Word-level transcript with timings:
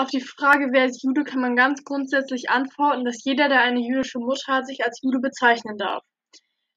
Auf 0.00 0.08
die 0.08 0.22
Frage, 0.22 0.68
wer 0.72 0.86
ist 0.86 1.02
Jude, 1.02 1.24
kann 1.24 1.42
man 1.42 1.56
ganz 1.56 1.84
grundsätzlich 1.84 2.48
antworten, 2.48 3.04
dass 3.04 3.22
jeder, 3.22 3.50
der 3.50 3.60
eine 3.60 3.80
jüdische 3.80 4.18
Mutter 4.18 4.54
hat, 4.54 4.66
sich 4.66 4.82
als 4.82 5.02
Jude 5.02 5.18
bezeichnen 5.18 5.76
darf. 5.76 6.02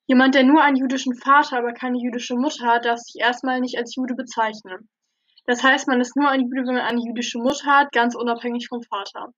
Jemand, 0.08 0.36
der 0.36 0.44
nur 0.44 0.62
einen 0.62 0.76
jüdischen 0.76 1.16
Vater, 1.16 1.60
aber 1.60 1.72
keine 1.72 2.00
jüdische 2.00 2.36
Mutter 2.36 2.66
hat, 2.66 2.84
darf 2.84 3.00
sich 3.00 3.22
erstmal 3.22 3.62
nicht 3.62 3.78
als 3.78 3.96
Jude 3.96 4.16
bezeichnen. 4.16 4.90
Das 5.46 5.64
heißt, 5.64 5.88
man 5.88 6.02
ist 6.02 6.18
nur 6.18 6.28
ein 6.28 6.42
Jude, 6.42 6.68
wenn 6.68 6.76
man 6.76 6.84
eine 6.84 7.00
jüdische 7.00 7.38
Mutter 7.38 7.66
hat, 7.66 7.94
ganz 7.94 8.14
unabhängig 8.14 8.68
vom 8.68 8.82
Vater. 8.84 9.30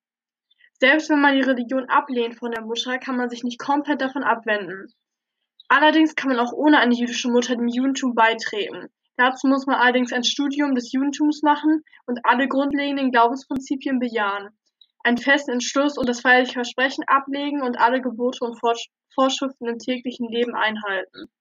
Selbst 0.80 1.12
wenn 1.12 1.22
man 1.22 1.36
die 1.36 1.48
Religion 1.48 1.88
ablehnt 1.88 2.40
von 2.40 2.49
der 2.49 2.63
Mutter, 2.63 2.98
kann 2.98 3.17
man 3.17 3.30
sich 3.30 3.44
nicht 3.44 3.59
komplett 3.59 4.02
davon 4.02 4.23
abwenden. 4.23 4.88
Allerdings 5.67 6.16
kann 6.16 6.31
man 6.31 6.40
auch 6.40 6.54
ohne 6.54 6.80
eine 6.80 6.95
jüdische 6.95 7.30
Mutter 7.30 7.55
dem 7.55 7.67
Judentum 7.67 8.16
beitreten. 8.16 8.90
Dazu 9.18 9.47
muss 9.47 9.66
man 9.66 9.77
allerdings 9.77 10.11
ein 10.11 10.25
Studium 10.25 10.75
des 10.75 10.91
Judentums 10.91 11.41
machen 11.41 11.84
und 12.05 12.20
alle 12.26 12.49
grundlegenden 12.49 13.12
Glaubensprinzipien 13.12 13.99
bejahen, 13.99 14.49
einen 15.05 15.17
festen 15.17 15.52
Entschluss 15.52 15.98
und 15.98 16.09
das 16.09 16.20
feierliche 16.20 16.53
Versprechen 16.53 17.05
ablegen 17.07 17.62
und 17.62 17.80
alle 17.80 18.02
Gebote 18.02 18.43
und 18.43 18.59
Vorschriften 19.13 19.67
im 19.67 19.80
täglichen 19.80 20.27
Leben 20.27 20.54
einhalten. 20.54 21.31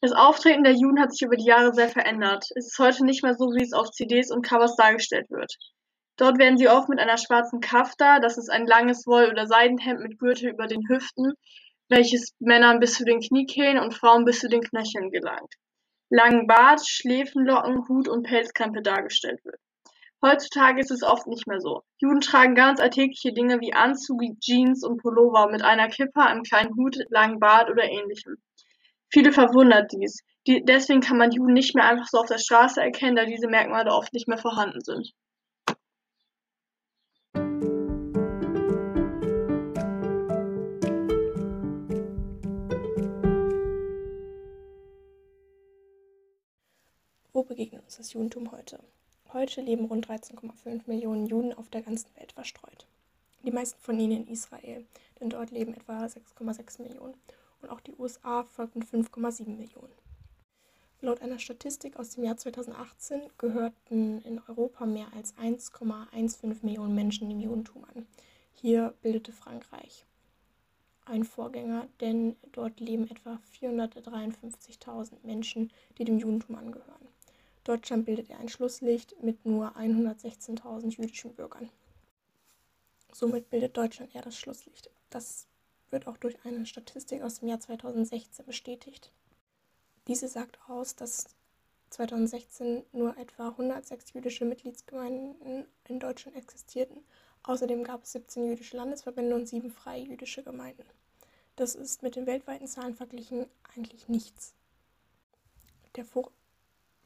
Das 0.00 0.12
Auftreten 0.12 0.64
der 0.64 0.74
Juden 0.74 1.00
hat 1.00 1.12
sich 1.12 1.22
über 1.22 1.36
die 1.36 1.46
Jahre 1.46 1.74
sehr 1.74 1.88
verändert. 1.88 2.46
Es 2.54 2.66
ist 2.66 2.78
heute 2.78 3.04
nicht 3.04 3.22
mehr 3.22 3.34
so, 3.34 3.46
wie 3.46 3.62
es 3.62 3.72
auf 3.74 3.90
CDs 3.90 4.30
und 4.30 4.46
Covers 4.46 4.76
dargestellt 4.76 5.30
wird. 5.30 5.54
Dort 6.16 6.38
werden 6.38 6.56
sie 6.56 6.68
oft 6.68 6.88
mit 6.88 6.98
einer 6.98 7.18
schwarzen 7.18 7.60
Kafta, 7.60 8.20
das 8.20 8.38
ist 8.38 8.48
ein 8.48 8.66
langes 8.66 9.06
Woll- 9.06 9.30
oder 9.30 9.46
Seidenhemd 9.46 10.00
mit 10.00 10.18
Gürtel 10.18 10.50
über 10.50 10.66
den 10.66 10.88
Hüften, 10.88 11.34
welches 11.88 12.34
Männern 12.38 12.80
bis 12.80 12.94
zu 12.94 13.04
den 13.04 13.20
Kniekehlen 13.20 13.78
und 13.78 13.94
Frauen 13.94 14.24
bis 14.24 14.40
zu 14.40 14.48
den 14.48 14.62
Knöcheln 14.62 15.10
gelangt 15.10 15.54
langen 16.10 16.46
Bart, 16.46 16.86
Schläfenlocken, 16.86 17.88
Hut 17.88 18.08
und 18.08 18.24
Pelzkrempe 18.24 18.82
dargestellt 18.82 19.44
wird. 19.44 19.56
Heutzutage 20.24 20.80
ist 20.80 20.90
es 20.90 21.02
oft 21.02 21.26
nicht 21.26 21.46
mehr 21.46 21.60
so. 21.60 21.82
Juden 21.98 22.20
tragen 22.20 22.54
ganz 22.54 22.80
alltägliche 22.80 23.34
Dinge 23.34 23.60
wie 23.60 23.74
Anzug, 23.74 24.22
Jeans 24.40 24.82
und 24.82 25.02
Pullover 25.02 25.50
mit 25.50 25.62
einer 25.62 25.88
Kippa, 25.88 26.24
einem 26.24 26.44
kleinen 26.44 26.74
Hut, 26.76 26.96
langen 27.10 27.40
Bart 27.40 27.68
oder 27.70 27.84
ähnlichem. 27.84 28.36
Viele 29.12 29.32
verwundert 29.32 29.92
dies. 29.92 30.24
Die, 30.46 30.64
deswegen 30.64 31.00
kann 31.00 31.18
man 31.18 31.30
Juden 31.30 31.52
nicht 31.52 31.74
mehr 31.74 31.84
einfach 31.84 32.06
so 32.06 32.18
auf 32.18 32.26
der 32.26 32.38
Straße 32.38 32.80
erkennen, 32.80 33.16
da 33.16 33.24
diese 33.26 33.48
Merkmale 33.48 33.90
oft 33.90 34.12
nicht 34.12 34.26
mehr 34.26 34.38
vorhanden 34.38 34.80
sind. 34.80 35.12
Wo 47.34 47.42
begegnet 47.42 47.82
uns 47.82 47.96
das 47.96 48.12
Judentum 48.12 48.52
heute? 48.52 48.78
Heute 49.32 49.60
leben 49.60 49.86
rund 49.86 50.06
13,5 50.06 50.82
Millionen 50.86 51.26
Juden 51.26 51.52
auf 51.52 51.68
der 51.68 51.82
ganzen 51.82 52.06
Welt 52.14 52.30
verstreut. 52.30 52.86
Die 53.42 53.50
meisten 53.50 53.80
von 53.80 53.98
ihnen 53.98 54.24
in 54.24 54.28
Israel, 54.28 54.86
denn 55.18 55.30
dort 55.30 55.50
leben 55.50 55.74
etwa 55.74 56.04
6,6 56.04 56.80
Millionen 56.82 57.16
und 57.60 57.70
auch 57.70 57.80
die 57.80 57.96
USA 57.98 58.44
folgten 58.44 58.84
5,7 58.84 59.48
Millionen. 59.48 59.92
Laut 61.00 61.22
einer 61.22 61.40
Statistik 61.40 61.96
aus 61.96 62.10
dem 62.10 62.22
Jahr 62.22 62.36
2018 62.36 63.22
gehörten 63.36 64.22
in 64.22 64.40
Europa 64.46 64.86
mehr 64.86 65.08
als 65.16 65.36
1,15 65.36 66.58
Millionen 66.62 66.94
Menschen 66.94 67.28
dem 67.28 67.40
Judentum 67.40 67.84
an. 67.84 68.06
Hier 68.52 68.94
bildete 69.02 69.32
Frankreich 69.32 70.06
ein 71.06 71.24
Vorgänger, 71.24 71.88
denn 72.00 72.36
dort 72.52 72.80
leben 72.80 73.10
etwa 73.10 73.38
453.000 73.60 75.16
Menschen, 75.22 75.70
die 75.98 76.04
dem 76.04 76.18
Judentum 76.18 76.56
angehören. 76.56 77.08
Deutschland 77.64 78.04
bildet 78.04 78.28
er 78.28 78.38
ein 78.38 78.48
Schlusslicht 78.48 79.22
mit 79.22 79.46
nur 79.46 79.76
116.000 79.76 81.00
jüdischen 81.00 81.34
Bürgern. 81.34 81.70
Somit 83.10 83.48
bildet 83.48 83.76
Deutschland 83.76 84.14
eher 84.14 84.22
das 84.22 84.38
Schlusslicht. 84.38 84.90
Das 85.08 85.46
wird 85.90 86.06
auch 86.06 86.18
durch 86.18 86.36
eine 86.44 86.66
Statistik 86.66 87.22
aus 87.22 87.40
dem 87.40 87.48
Jahr 87.48 87.60
2016 87.60 88.44
bestätigt. 88.44 89.12
Diese 90.08 90.28
sagt 90.28 90.58
aus, 90.68 90.94
dass 90.94 91.28
2016 91.90 92.84
nur 92.92 93.16
etwa 93.16 93.48
106 93.48 94.12
jüdische 94.12 94.44
Mitgliedsgemeinden 94.44 95.66
in 95.88 96.00
Deutschland 96.00 96.36
existierten. 96.36 97.02
Außerdem 97.44 97.84
gab 97.84 98.02
es 98.02 98.12
17 98.12 98.46
jüdische 98.46 98.76
Landesverbände 98.76 99.34
und 99.34 99.48
sieben 99.48 99.70
freie 99.70 100.02
jüdische 100.02 100.42
Gemeinden. 100.42 100.84
Das 101.56 101.76
ist 101.76 102.02
mit 102.02 102.16
den 102.16 102.26
weltweiten 102.26 102.66
Zahlen 102.66 102.94
verglichen 102.96 103.46
eigentlich 103.74 104.08
nichts. 104.08 104.54
Der 105.94 106.04
Vor 106.04 106.32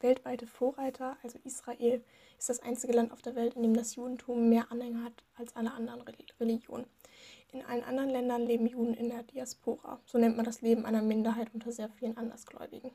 weltweite 0.01 0.47
Vorreiter, 0.47 1.17
also 1.23 1.39
Israel, 1.45 2.03
ist 2.39 2.49
das 2.49 2.61
einzige 2.61 2.93
Land 2.93 3.13
auf 3.13 3.23
der 3.23 3.35
Welt, 3.35 3.55
in 3.55 3.63
dem 3.63 3.75
das 3.75 3.97
Judentum 3.97 4.49
mehr 4.49 4.71
Anhänger 4.71 5.05
hat 5.05 5.25
als 5.37 5.57
alle 5.57 5.73
anderen 5.73 6.03
Religionen. 6.41 6.87
In 7.53 7.65
allen 7.65 7.83
anderen 7.83 8.11
Ländern 8.11 8.47
leben 8.47 8.67
Juden 8.67 8.95
in 8.95 9.09
der 9.09 9.23
Diaspora. 9.23 10.01
So 10.05 10.19
nennt 10.19 10.37
man 10.37 10.45
das 10.45 10.61
Leben 10.61 10.85
einer 10.85 11.03
Minderheit 11.03 11.49
unter 11.55 11.73
sehr 11.73 11.89
vielen 11.89 12.17
Andersgläubigen. 12.17 12.93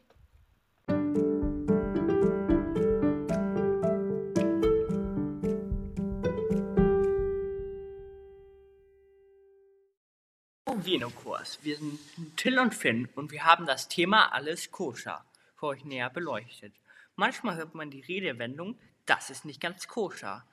Venokurs. 10.85 11.59
Wir 11.63 11.77
sind 11.77 11.99
Till 12.37 12.59
und 12.59 12.75
Finn 12.75 13.09
und 13.15 13.31
wir 13.31 13.45
haben 13.45 13.65
das 13.65 13.87
Thema 13.87 14.33
Alles 14.33 14.69
koscher 14.69 15.25
für 15.55 15.67
euch 15.67 15.85
näher 15.85 16.09
beleuchtet. 16.09 16.73
Manchmal 17.15 17.57
hört 17.57 17.75
man 17.75 17.91
die 17.91 18.01
Redewendung, 18.01 18.79
das 19.05 19.29
ist 19.29 19.45
nicht 19.45 19.61
ganz 19.61 19.87
koscher. 19.87 20.45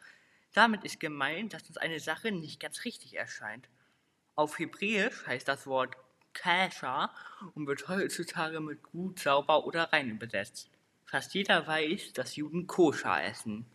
Damit 0.52 0.84
ist 0.84 1.00
gemeint, 1.00 1.54
dass 1.54 1.62
uns 1.68 1.76
eine 1.76 2.00
Sache 2.00 2.32
nicht 2.32 2.60
ganz 2.60 2.84
richtig 2.84 3.16
erscheint. 3.16 3.68
Auf 4.34 4.58
Hebräisch 4.58 5.26
heißt 5.26 5.48
das 5.48 5.66
Wort 5.66 5.96
kasher 6.32 7.10
und 7.54 7.66
wird 7.66 7.88
heutzutage 7.88 8.60
mit 8.60 8.82
gut, 8.82 9.20
sauber 9.20 9.64
oder 9.64 9.92
rein 9.92 10.10
übersetzt. 10.10 10.70
Fast 11.04 11.34
jeder 11.34 11.66
weiß, 11.66 12.12
dass 12.12 12.36
Juden 12.36 12.66
koscher 12.66 13.22
essen. 13.22 13.66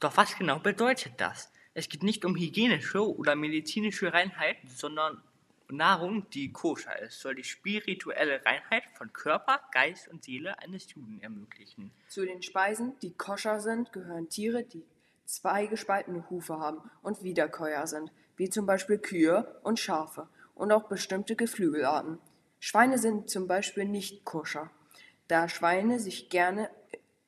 Doch 0.00 0.16
was 0.16 0.36
genau 0.36 0.58
bedeutet 0.58 1.14
das? 1.18 1.52
Es 1.74 1.88
geht 1.88 2.02
nicht 2.02 2.24
um 2.24 2.36
hygienische 2.36 3.02
oder 3.02 3.34
medizinische 3.34 4.12
Reinheit, 4.12 4.58
sondern 4.66 5.22
Nahrung, 5.70 6.28
die 6.30 6.52
koscher 6.52 6.98
ist, 7.00 7.20
soll 7.20 7.34
die 7.34 7.44
spirituelle 7.44 8.44
Reinheit 8.44 8.84
von 8.94 9.12
Körper, 9.12 9.60
Geist 9.72 10.08
und 10.08 10.24
Seele 10.24 10.58
eines 10.58 10.92
Juden 10.92 11.20
ermöglichen. 11.22 11.90
Zu 12.08 12.24
den 12.24 12.42
Speisen, 12.42 12.98
die 13.00 13.12
koscher 13.12 13.60
sind, 13.60 13.92
gehören 13.92 14.28
Tiere, 14.28 14.62
die 14.62 14.84
zwei 15.24 15.66
gespaltene 15.66 16.28
Hufe 16.30 16.58
haben 16.58 16.90
und 17.02 17.22
Wiederkäuer 17.22 17.86
sind, 17.86 18.12
wie 18.36 18.50
zum 18.50 18.66
Beispiel 18.66 18.98
Kühe 18.98 19.58
und 19.62 19.80
Schafe 19.80 20.28
und 20.54 20.72
auch 20.72 20.88
bestimmte 20.88 21.36
Geflügelarten. 21.36 22.18
Schweine 22.60 22.98
sind 22.98 23.30
zum 23.30 23.46
Beispiel 23.46 23.84
nicht 23.84 24.24
koscher, 24.24 24.70
da 25.28 25.48
Schweine 25.48 26.00
sich 26.00 26.28
gerne 26.28 26.70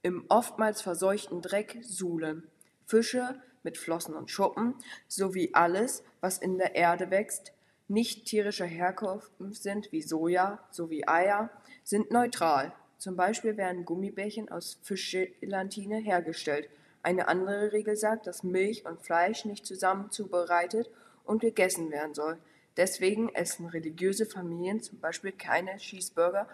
im 0.02 0.24
oftmals 0.28 0.82
verseuchten 0.82 1.42
Dreck 1.42 1.78
suhlen. 1.82 2.48
Fische 2.84 3.40
mit 3.62 3.78
Flossen 3.78 4.14
und 4.14 4.30
Schuppen 4.30 4.74
sowie 5.08 5.50
alles, 5.52 6.04
was 6.20 6.38
in 6.38 6.58
der 6.58 6.76
Erde 6.76 7.10
wächst, 7.10 7.52
nicht 7.88 8.26
tierischer 8.26 8.66
Herkunft 8.66 9.30
sind 9.50 9.92
wie 9.92 10.02
Soja 10.02 10.58
sowie 10.70 11.06
Eier, 11.06 11.50
sind 11.84 12.10
neutral. 12.10 12.72
Zum 12.98 13.16
Beispiel 13.16 13.56
werden 13.56 13.84
Gummibärchen 13.84 14.48
aus 14.50 14.78
Fischgelatine 14.82 15.98
hergestellt. 15.98 16.68
Eine 17.02 17.28
andere 17.28 17.72
Regel 17.72 17.96
sagt, 17.96 18.26
dass 18.26 18.42
Milch 18.42 18.84
und 18.84 19.00
Fleisch 19.00 19.44
nicht 19.44 19.66
zusammen 19.66 20.10
zubereitet 20.10 20.90
und 21.24 21.40
gegessen 21.40 21.90
werden 21.90 22.14
soll. 22.14 22.38
Deswegen 22.76 23.28
essen 23.34 23.66
religiöse 23.66 24.26
Familien 24.26 24.80
zum 24.82 24.98
Beispiel 24.98 25.32
keine 25.32 25.76
Cheeseburger 25.76 26.48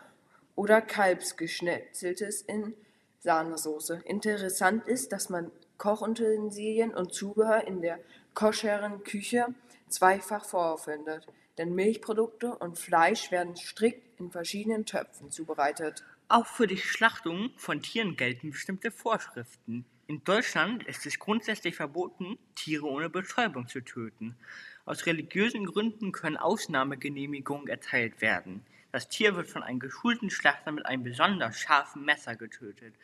oder 0.54 0.80
Kalbsgeschnetzeltes 0.80 2.42
in 2.42 2.74
Sahnesoße. 3.20 4.02
Interessant 4.04 4.86
ist, 4.86 5.12
dass 5.12 5.30
man 5.30 5.50
Kochutensilien 5.78 6.94
und 6.94 7.14
Zubehör 7.14 7.66
in 7.66 7.80
der 7.80 7.98
koscheren 8.34 9.02
Küche 9.04 9.46
zweifach 9.92 10.44
vorfindet, 10.44 11.26
denn 11.58 11.74
Milchprodukte 11.74 12.56
und 12.56 12.78
Fleisch 12.78 13.30
werden 13.30 13.56
strikt 13.56 14.18
in 14.18 14.30
verschiedenen 14.30 14.86
Töpfen 14.86 15.30
zubereitet. 15.30 16.04
Auch 16.28 16.46
für 16.46 16.66
die 16.66 16.78
Schlachtung 16.78 17.50
von 17.56 17.82
Tieren 17.82 18.16
gelten 18.16 18.50
bestimmte 18.50 18.90
Vorschriften. 18.90 19.84
In 20.06 20.24
Deutschland 20.24 20.82
ist 20.84 21.06
es 21.06 21.18
grundsätzlich 21.18 21.76
verboten, 21.76 22.38
Tiere 22.54 22.86
ohne 22.86 23.08
Betäubung 23.08 23.68
zu 23.68 23.80
töten. 23.80 24.36
Aus 24.84 25.06
religiösen 25.06 25.66
Gründen 25.66 26.10
können 26.12 26.36
Ausnahmegenehmigungen 26.36 27.68
erteilt 27.68 28.20
werden. 28.20 28.64
Das 28.90 29.08
Tier 29.08 29.36
wird 29.36 29.48
von 29.48 29.62
einem 29.62 29.78
geschulten 29.78 30.28
Schlachter 30.28 30.72
mit 30.72 30.84
einem 30.86 31.02
besonders 31.02 31.58
scharfen 31.58 32.04
Messer 32.04 32.36
getötet, 32.36 32.94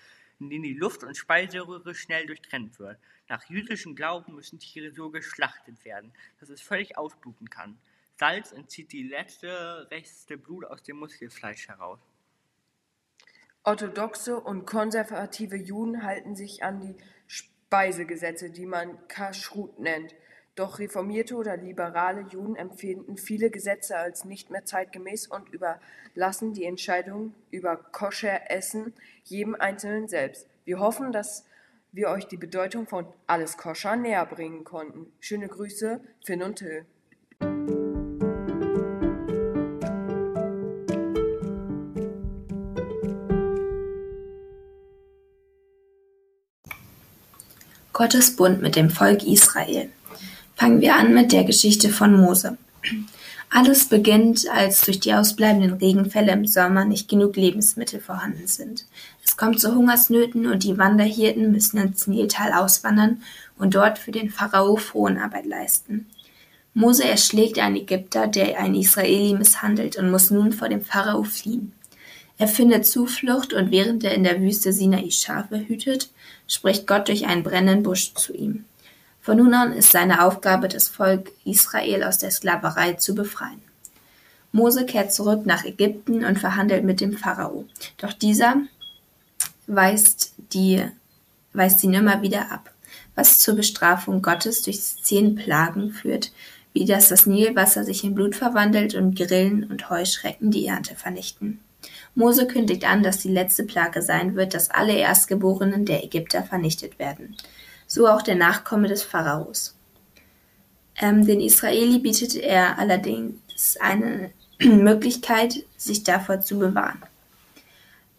in 0.41 0.51
dem 0.51 0.63
die 0.63 0.75
Luft- 0.75 1.05
und 1.05 1.17
Speiseröhre 1.17 1.95
schnell 1.95 2.27
durchtrennt 2.27 2.79
wird. 2.79 2.99
Nach 3.29 3.45
jüdischem 3.49 3.95
Glauben 3.95 4.35
müssen 4.35 4.59
Tiere 4.59 4.93
so 4.93 5.11
geschlachtet 5.11 5.85
werden, 5.85 6.13
dass 6.41 6.49
es 6.49 6.61
völlig 6.61 6.97
ausbluten 6.97 7.51
kann. 7.51 7.79
Salz 8.17 8.53
entzieht 8.53 8.93
die 8.93 9.05
letzte 9.05 9.89
Reste 9.91 10.39
Blut 10.39 10.65
aus 10.65 10.83
dem 10.83 10.99
Muskelfleisch 10.99 11.69
heraus. 11.69 12.01
Orthodoxe 13.65 14.41
und 14.41 14.65
konservative 14.65 15.57
Juden 15.57 16.03
halten 16.03 16.35
sich 16.35 16.63
an 16.63 16.81
die 16.81 16.97
Speisegesetze, 17.27 18.51
die 18.51 18.67
man 18.67 19.07
Kashrut 19.09 19.79
nennt. 19.79 20.15
Doch 20.59 20.81
reformierte 20.81 21.37
oder 21.37 21.57
liberale 21.57 22.23
Juden 22.23 22.57
empfinden 22.57 23.17
viele 23.17 23.49
Gesetze 23.49 23.97
als 23.97 24.25
nicht 24.25 24.51
mehr 24.51 24.65
zeitgemäß 24.65 25.29
und 25.29 25.49
überlassen 25.51 26.53
die 26.53 26.65
Entscheidung 26.65 27.33
über 27.53 27.77
Koscher-Essen 27.77 28.93
jedem 29.23 29.55
Einzelnen 29.55 30.09
selbst. 30.09 30.49
Wir 30.65 30.81
hoffen, 30.81 31.13
dass 31.13 31.45
wir 31.93 32.09
euch 32.09 32.27
die 32.27 32.37
Bedeutung 32.37 32.89
von 32.89 33.07
alles 33.29 33.57
Koscher 33.57 33.95
näher 33.95 34.27
bringen 34.27 34.65
konnten. 34.65 35.13
Schöne 35.21 35.47
Grüße, 35.47 36.01
Finn 36.25 36.43
und 36.43 36.57
Till. 36.57 36.87
Gottes 47.93 48.35
Bund 48.35 48.61
mit 48.61 48.75
dem 48.75 48.91
Volk 48.91 49.23
Israel. 49.23 49.93
Fangen 50.59 50.81
wir 50.81 50.97
an 50.97 51.15
mit 51.15 51.31
der 51.31 51.45
Geschichte 51.45 51.89
von 51.89 52.21
Mose. 52.21 52.59
Alles 53.49 53.85
beginnt, 53.85 54.49
als 54.51 54.81
durch 54.81 54.99
die 54.99 55.15
ausbleibenden 55.15 55.75
Regenfälle 55.75 56.33
im 56.33 56.47
Sommer 56.47 56.85
nicht 56.85 57.09
genug 57.09 57.37
Lebensmittel 57.37 58.01
vorhanden 58.01 58.49
sind. 58.49 58.85
Es 59.25 59.37
kommt 59.37 59.61
zu 59.61 59.73
Hungersnöten 59.73 60.49
und 60.49 60.65
die 60.65 60.77
Wanderhirten 60.77 61.53
müssen 61.53 61.79
ins 61.79 62.09
Niltal 62.09 62.53
auswandern 62.53 63.23
und 63.57 63.77
dort 63.77 64.01
für 64.01 64.11
den 64.11 64.31
Pharao 64.31 64.75
Fronarbeit 64.75 65.47
leisten. 65.47 66.09
Mose 66.75 67.05
erschlägt 67.05 67.61
einen 67.61 67.77
Ägypter, 67.77 68.27
der 68.27 68.59
einen 68.59 68.75
Israeli 68.75 69.35
misshandelt 69.35 69.95
und 69.97 70.11
muss 70.11 70.33
nun 70.33 70.53
vor 70.53 70.69
dem 70.69 70.83
Pharao 70.83 71.23
fliehen. 71.23 71.71
Er 72.37 72.49
findet 72.49 72.85
Zuflucht 72.85 73.53
und 73.53 73.71
während 73.71 74.03
er 74.03 74.13
in 74.13 74.25
der 74.25 74.41
Wüste 74.41 74.73
Sinai 74.73 75.09
Schafe 75.11 75.61
hütet, 75.69 76.11
spricht 76.49 76.89
Gott 76.89 77.07
durch 77.07 77.27
einen 77.27 77.45
brennenden 77.45 77.85
Busch 77.85 78.13
zu 78.15 78.35
ihm. 78.35 78.65
Von 79.29 79.37
nun 79.37 79.53
an 79.53 79.75
ist 79.75 79.93
seine 79.93 80.25
Aufgabe, 80.25 80.69
das 80.69 80.89
Volk 80.89 81.33
Israel 81.45 82.03
aus 82.03 82.17
der 82.17 82.31
Sklaverei 82.31 82.95
zu 82.95 83.15
befreien. 83.15 83.61
Mose 84.53 84.87
kehrt 84.87 85.13
zurück 85.13 85.45
nach 85.45 85.67
Ägypten 85.67 86.25
und 86.25 86.39
verhandelt 86.39 86.83
mit 86.83 87.03
dem 87.03 87.13
Pharao. 87.13 87.67
Doch 87.99 88.15
dieser 88.15 88.57
weist, 89.67 90.33
die, 90.55 90.83
weist 91.53 91.85
ihn 91.85 91.93
immer 91.93 92.23
wieder 92.23 92.51
ab, 92.51 92.73
was 93.17 93.39
zur 93.39 93.55
Bestrafung 93.55 94.23
Gottes 94.23 94.63
durch 94.63 94.81
zehn 94.81 95.35
Plagen 95.35 95.91
führt, 95.91 96.33
wie 96.73 96.87
dass 96.87 97.11
das 97.11 97.27
Nilwasser 97.27 97.85
sich 97.85 98.05
in 98.05 98.15
Blut 98.15 98.35
verwandelt 98.35 98.95
und 98.95 99.15
Grillen 99.15 99.65
und 99.65 99.91
Heuschrecken 99.91 100.51
die 100.51 100.65
Ernte 100.65 100.95
vernichten. 100.95 101.61
Mose 102.15 102.47
kündigt 102.47 102.89
an, 102.89 103.03
dass 103.03 103.19
die 103.19 103.29
letzte 103.29 103.65
Plage 103.65 104.01
sein 104.01 104.37
wird, 104.37 104.55
dass 104.55 104.71
alle 104.71 104.95
Erstgeborenen 104.95 105.85
der 105.85 106.03
Ägypter 106.03 106.43
vernichtet 106.45 106.99
werden, 106.99 107.37
so 107.89 108.07
auch 108.07 108.23
der 108.23 108.37
Nachkomme 108.37 108.87
des 108.87 109.03
Pharaos. 109.03 109.75
Ähm, 111.01 111.27
den 111.27 111.41
Israeli 111.41 111.99
bietet 111.99 112.37
er 112.37 112.79
allerdings 112.79 113.77
eine 113.81 114.31
Möglichkeit, 114.61 115.65
sich 115.77 116.05
davor 116.05 116.41
zu 116.41 116.59
bewahren. 116.59 117.03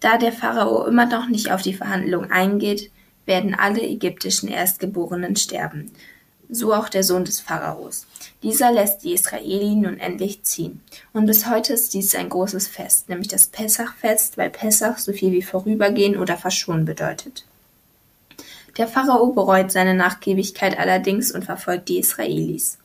Da 0.02 0.18
der 0.18 0.34
Pharao 0.34 0.86
immer 0.86 1.06
noch 1.06 1.28
nicht 1.28 1.52
auf 1.52 1.62
die 1.62 1.74
Verhandlung 1.74 2.32
eingeht, 2.32 2.90
werden 3.26 3.54
alle 3.54 3.82
ägyptischen 3.82 4.50
Erstgeborenen 4.50 5.36
sterben, 5.36 5.92
so 6.50 6.74
auch 6.74 6.90
der 6.90 7.04
Sohn 7.04 7.26
des 7.26 7.40
Pharaos. 7.40 8.08
Dieser 8.42 8.72
lässt 8.72 9.04
die 9.04 9.14
Israeli 9.14 9.76
nun 9.76 10.00
endlich 10.00 10.42
ziehen. 10.44 10.82
Und 11.14 11.28
bis 11.28 11.48
heute 11.48 11.74
ist 11.74 11.94
dies 11.94 12.16
ein 12.16 12.30
großes 12.30 12.68
Fest, 12.68 13.10
nämlich 13.10 13.28
das 13.28 13.48
Pessachfest, 13.48 14.38
weil 14.38 14.50
Pessach 14.50 14.98
so 14.98 15.14
viel 15.14 15.32
wie 15.32 15.44
vorübergehen 15.44 16.18
oder 16.18 16.38
verschonen 16.38 16.86
bedeutet. 16.86 17.46
Der 18.80 18.88
Pharao 18.88 19.34
bereut 19.34 19.72
seine 19.72 19.94
Nachgiebigkeit 19.94 20.80
allerdings 20.80 21.32
und 21.32 21.46
verfolgt 21.46 21.90
die 21.90 22.00
Israelis. 22.00 22.80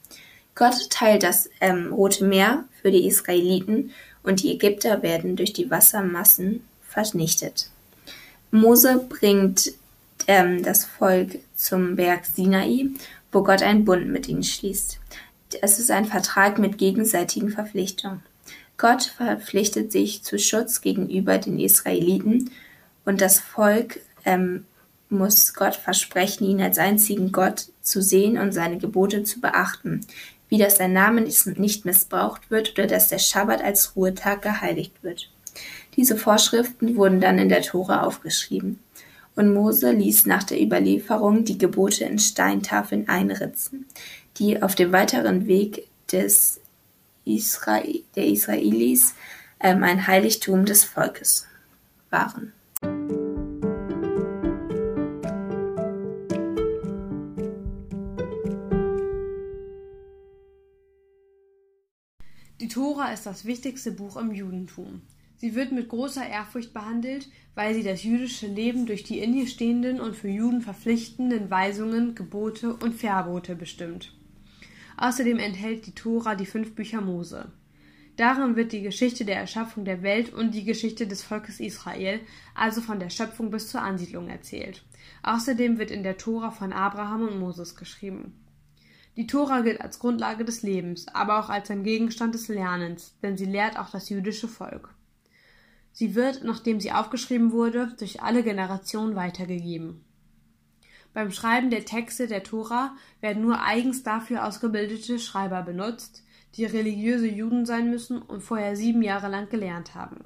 Gott 0.55 0.91
teilt 0.91 1.23
das 1.23 1.49
ähm, 1.61 1.93
Rote 1.93 2.25
Meer 2.25 2.65
für 2.83 2.91
die 2.91 3.07
Israeliten 3.07 3.93
und 4.23 4.43
die 4.43 4.53
Ägypter 4.53 5.03
werden 5.03 5.37
durch 5.37 5.53
die 5.53 5.71
Wassermassen 5.71 6.65
vernichtet. 6.83 7.71
Mose 8.51 9.07
bringt 9.09 9.73
ähm, 10.27 10.63
das 10.63 10.85
Volk 10.85 11.39
zum 11.57 11.97
Berg 11.97 12.27
Sinai 12.27 12.91
wo 13.35 13.43
Gott 13.43 13.63
einen 13.63 13.85
Bund 13.85 14.09
mit 14.09 14.29
ihnen 14.29 14.45
schließt. 14.45 14.99
Es 15.61 15.79
ist 15.79 15.91
ein 15.91 16.07
Vertrag 16.07 16.59
mit 16.59 16.79
gegenseitigen 16.79 17.51
Verpflichtungen. 17.51 18.23
Gott 18.79 19.03
verpflichtet 19.03 19.93
sich 19.93 20.23
zu 20.23 20.39
Schutz 20.39 20.81
gegenüber 20.81 21.39
den 21.39 21.59
Israeliten 21.61 22.51
und 23.05 23.21
das 23.21 23.41
Volk 23.41 24.01
ähm, 24.25 24.65
muss 25.15 25.55
Gott 25.55 25.75
versprechen, 25.75 26.45
ihn 26.47 26.61
als 26.61 26.79
einzigen 26.79 27.33
Gott 27.33 27.69
zu 27.81 28.03
sehen 28.03 28.39
und 28.39 28.53
seine 28.53 28.79
Gebote 28.79 29.25
zu 29.25 29.41
beachten, 29.41 30.03
wie 30.49 30.59
dass 30.59 30.77
sein 30.77 30.93
Name 30.93 31.23
nicht 31.23 31.85
missbraucht 31.85 32.51
wird 32.51 32.73
oder 32.73 32.87
dass 32.87 33.09
der 33.09 33.19
Schabbat 33.19 33.63
als 33.63 33.97
Ruhetag 33.97 34.43
geheiligt 34.43 35.03
wird. 35.03 35.31
Diese 35.97 36.17
Vorschriften 36.17 36.97
wurden 36.97 37.21
dann 37.21 37.39
in 37.39 37.49
der 37.49 37.63
Tora 37.63 38.03
aufgeschrieben 38.03 38.81
und 39.37 39.53
Mose 39.53 39.91
ließ 39.91 40.27
nach 40.27 40.45
der 40.45 40.61
Überlieferung 40.61 41.45
die 41.45 41.59
Gebote 41.59 42.05
in 42.05 42.19
Steintafeln 42.19 43.09
einritzen, 43.09 43.87
die 44.37 44.63
auf 44.63 44.75
dem 44.75 44.93
weiteren 44.93 45.47
Weg 45.47 45.89
des 46.11 46.61
Israel, 47.25 48.03
der 48.17 48.27
Israelis 48.27 49.15
ähm, 49.61 49.83
ein 49.83 50.07
Heiligtum 50.07 50.65
des 50.65 50.85
Volkes 50.85 51.47
waren. 52.11 52.53
Ist 63.15 63.27
das 63.27 63.45
wichtigste 63.45 63.93
Buch 63.93 64.17
im 64.17 64.33
Judentum. 64.33 65.01
Sie 65.37 65.55
wird 65.55 65.73
mit 65.73 65.89
großer 65.89 66.27
Ehrfurcht 66.27 66.75
behandelt, 66.75 67.29
weil 67.55 67.75
sie 67.75 67.83
das 67.83 68.03
jüdische 68.03 68.47
Leben 68.47 68.87
durch 68.87 69.03
die 69.05 69.19
in 69.19 69.35
ihr 69.35 69.47
stehenden 69.47 70.01
und 70.01 70.17
für 70.17 70.29
Juden 70.29 70.63
verpflichtenden 70.63 71.51
Weisungen, 71.51 72.15
Gebote 72.15 72.75
und 72.75 72.95
Verbote 72.95 73.55
bestimmt. 73.55 74.13
Außerdem 74.97 75.39
enthält 75.39 75.87
die 75.87 75.95
Tora 75.95 76.35
die 76.35 76.47
fünf 76.47 76.75
Bücher 76.75 77.01
Mose. 77.01 77.51
Darin 78.17 78.55
wird 78.55 78.73
die 78.73 78.83
Geschichte 78.83 79.25
der 79.25 79.37
Erschaffung 79.37 79.85
der 79.85 80.03
Welt 80.03 80.33
und 80.33 80.55
die 80.55 80.65
Geschichte 80.65 81.07
des 81.07 81.23
Volkes 81.23 81.59
Israel, 81.59 82.21
also 82.55 82.81
von 82.81 83.01
der 83.01 83.11
Schöpfung 83.11 83.51
bis 83.51 83.69
zur 83.69 83.83
Ansiedlung 83.83 84.29
erzählt. 84.29 84.85
Außerdem 85.25 85.79
wird 85.79 85.91
in 85.91 86.05
der 86.05 86.17
Tora 86.17 86.53
von 86.53 86.73
Abraham 86.73 87.29
und 87.29 87.41
Moses 87.41 87.75
geschrieben. 87.75 88.33
Die 89.17 89.27
Tora 89.27 89.61
gilt 89.61 89.81
als 89.81 90.01
Grundlage 90.01 90.45
des 90.45 90.63
Lebens, 90.63 91.07
aber 91.09 91.39
auch 91.39 91.49
als 91.49 91.71
ein 91.71 91.85
Gegenstand 91.85 92.35
des 92.35 92.49
Lernens, 92.49 93.17
denn 93.23 93.37
sie 93.37 93.45
lehrt 93.45 93.79
auch 93.79 93.91
das 93.91 94.09
jüdische 94.09 94.49
Volk. 94.49 94.95
Sie 95.93 96.17
wird, 96.17 96.43
nachdem 96.43 96.81
sie 96.81 96.91
aufgeschrieben 96.91 97.53
wurde, 97.53 97.95
durch 97.99 98.21
alle 98.23 98.43
Generationen 98.43 99.15
weitergegeben. 99.15 100.05
Beim 101.13 101.31
Schreiben 101.31 101.71
der 101.71 101.85
Texte 101.85 102.27
der 102.27 102.43
Tora 102.43 102.97
werden 103.21 103.43
nur 103.43 103.63
eigens 103.63 104.03
dafür 104.03 104.45
ausgebildete 104.45 105.21
Schreiber 105.21 105.63
benutzt, 105.63 106.25
die 106.57 106.65
religiöse 106.65 107.29
Juden 107.29 107.67
sein 107.67 107.91
müssen 107.91 108.21
und 108.21 108.43
vorher 108.43 108.75
sieben 108.75 109.03
Jahre 109.03 109.29
lang 109.29 109.49
gelernt 109.49 109.95
haben. 109.95 110.25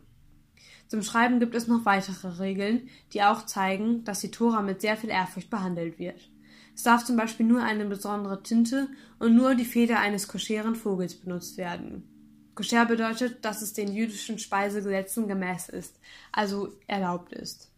Zum 0.86 1.02
Schreiben 1.02 1.38
gibt 1.40 1.54
es 1.54 1.66
noch 1.68 1.84
weitere 1.84 2.38
Regeln, 2.38 2.88
die 3.12 3.22
auch 3.22 3.44
zeigen, 3.44 4.04
dass 4.04 4.20
die 4.20 4.30
Tora 4.30 4.62
mit 4.62 4.80
sehr 4.80 4.96
viel 4.96 5.10
Ehrfurcht 5.10 5.50
behandelt 5.50 5.98
wird. 5.98 6.30
Es 6.78 6.84
darf 6.84 7.04
zum 7.04 7.16
Beispiel 7.16 7.44
nur 7.44 7.60
eine 7.60 7.84
besondere 7.86 8.40
Tinte 8.40 8.86
und 9.18 9.34
nur 9.34 9.56
die 9.56 9.64
Feder 9.64 9.98
eines 9.98 10.28
koscheren 10.28 10.76
Vogels 10.76 11.16
benutzt 11.16 11.56
werden. 11.56 12.08
Koscher 12.54 12.86
bedeutet, 12.86 13.44
dass 13.44 13.62
es 13.62 13.72
den 13.72 13.92
jüdischen 13.92 14.38
Speisegesetzen 14.38 15.26
gemäß 15.26 15.70
ist, 15.70 15.98
also 16.30 16.68
erlaubt 16.86 17.32
ist. 17.32 17.72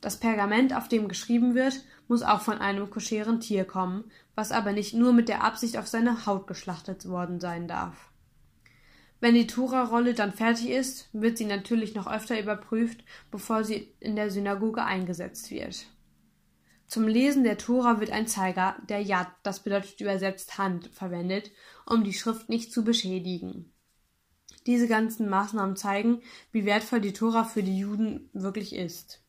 Das 0.00 0.18
Pergament, 0.18 0.74
auf 0.74 0.88
dem 0.88 1.06
geschrieben 1.06 1.54
wird, 1.54 1.84
muss 2.08 2.24
auch 2.24 2.40
von 2.40 2.58
einem 2.58 2.90
koscheren 2.90 3.38
Tier 3.38 3.64
kommen, 3.64 4.10
was 4.34 4.50
aber 4.50 4.72
nicht 4.72 4.92
nur 4.92 5.12
mit 5.12 5.28
der 5.28 5.44
Absicht 5.44 5.76
auf 5.76 5.86
seine 5.86 6.26
Haut 6.26 6.48
geschlachtet 6.48 7.08
worden 7.08 7.38
sein 7.38 7.68
darf. 7.68 8.10
Wenn 9.20 9.34
die 9.36 9.46
Tora-Rolle 9.46 10.14
dann 10.14 10.32
fertig 10.32 10.70
ist, 10.70 11.08
wird 11.12 11.38
sie 11.38 11.44
natürlich 11.44 11.94
noch 11.94 12.08
öfter 12.08 12.40
überprüft, 12.40 13.04
bevor 13.30 13.62
sie 13.62 13.94
in 14.00 14.16
der 14.16 14.32
Synagoge 14.32 14.82
eingesetzt 14.82 15.52
wird. 15.52 15.86
Zum 16.86 17.08
Lesen 17.08 17.42
der 17.42 17.58
Tora 17.58 17.98
wird 17.98 18.10
ein 18.10 18.28
Zeiger, 18.28 18.76
der 18.88 19.00
Yad, 19.02 19.28
das 19.42 19.64
bedeutet 19.64 20.00
übersetzt 20.00 20.56
Hand, 20.56 20.86
verwendet, 20.94 21.50
um 21.84 22.04
die 22.04 22.12
Schrift 22.12 22.48
nicht 22.48 22.72
zu 22.72 22.84
beschädigen. 22.84 23.72
Diese 24.66 24.86
ganzen 24.86 25.28
Maßnahmen 25.28 25.74
zeigen, 25.74 26.22
wie 26.52 26.64
wertvoll 26.64 27.00
die 27.00 27.12
Tora 27.12 27.42
für 27.42 27.64
die 27.64 27.76
Juden 27.76 28.30
wirklich 28.32 28.72
ist. 28.72 29.24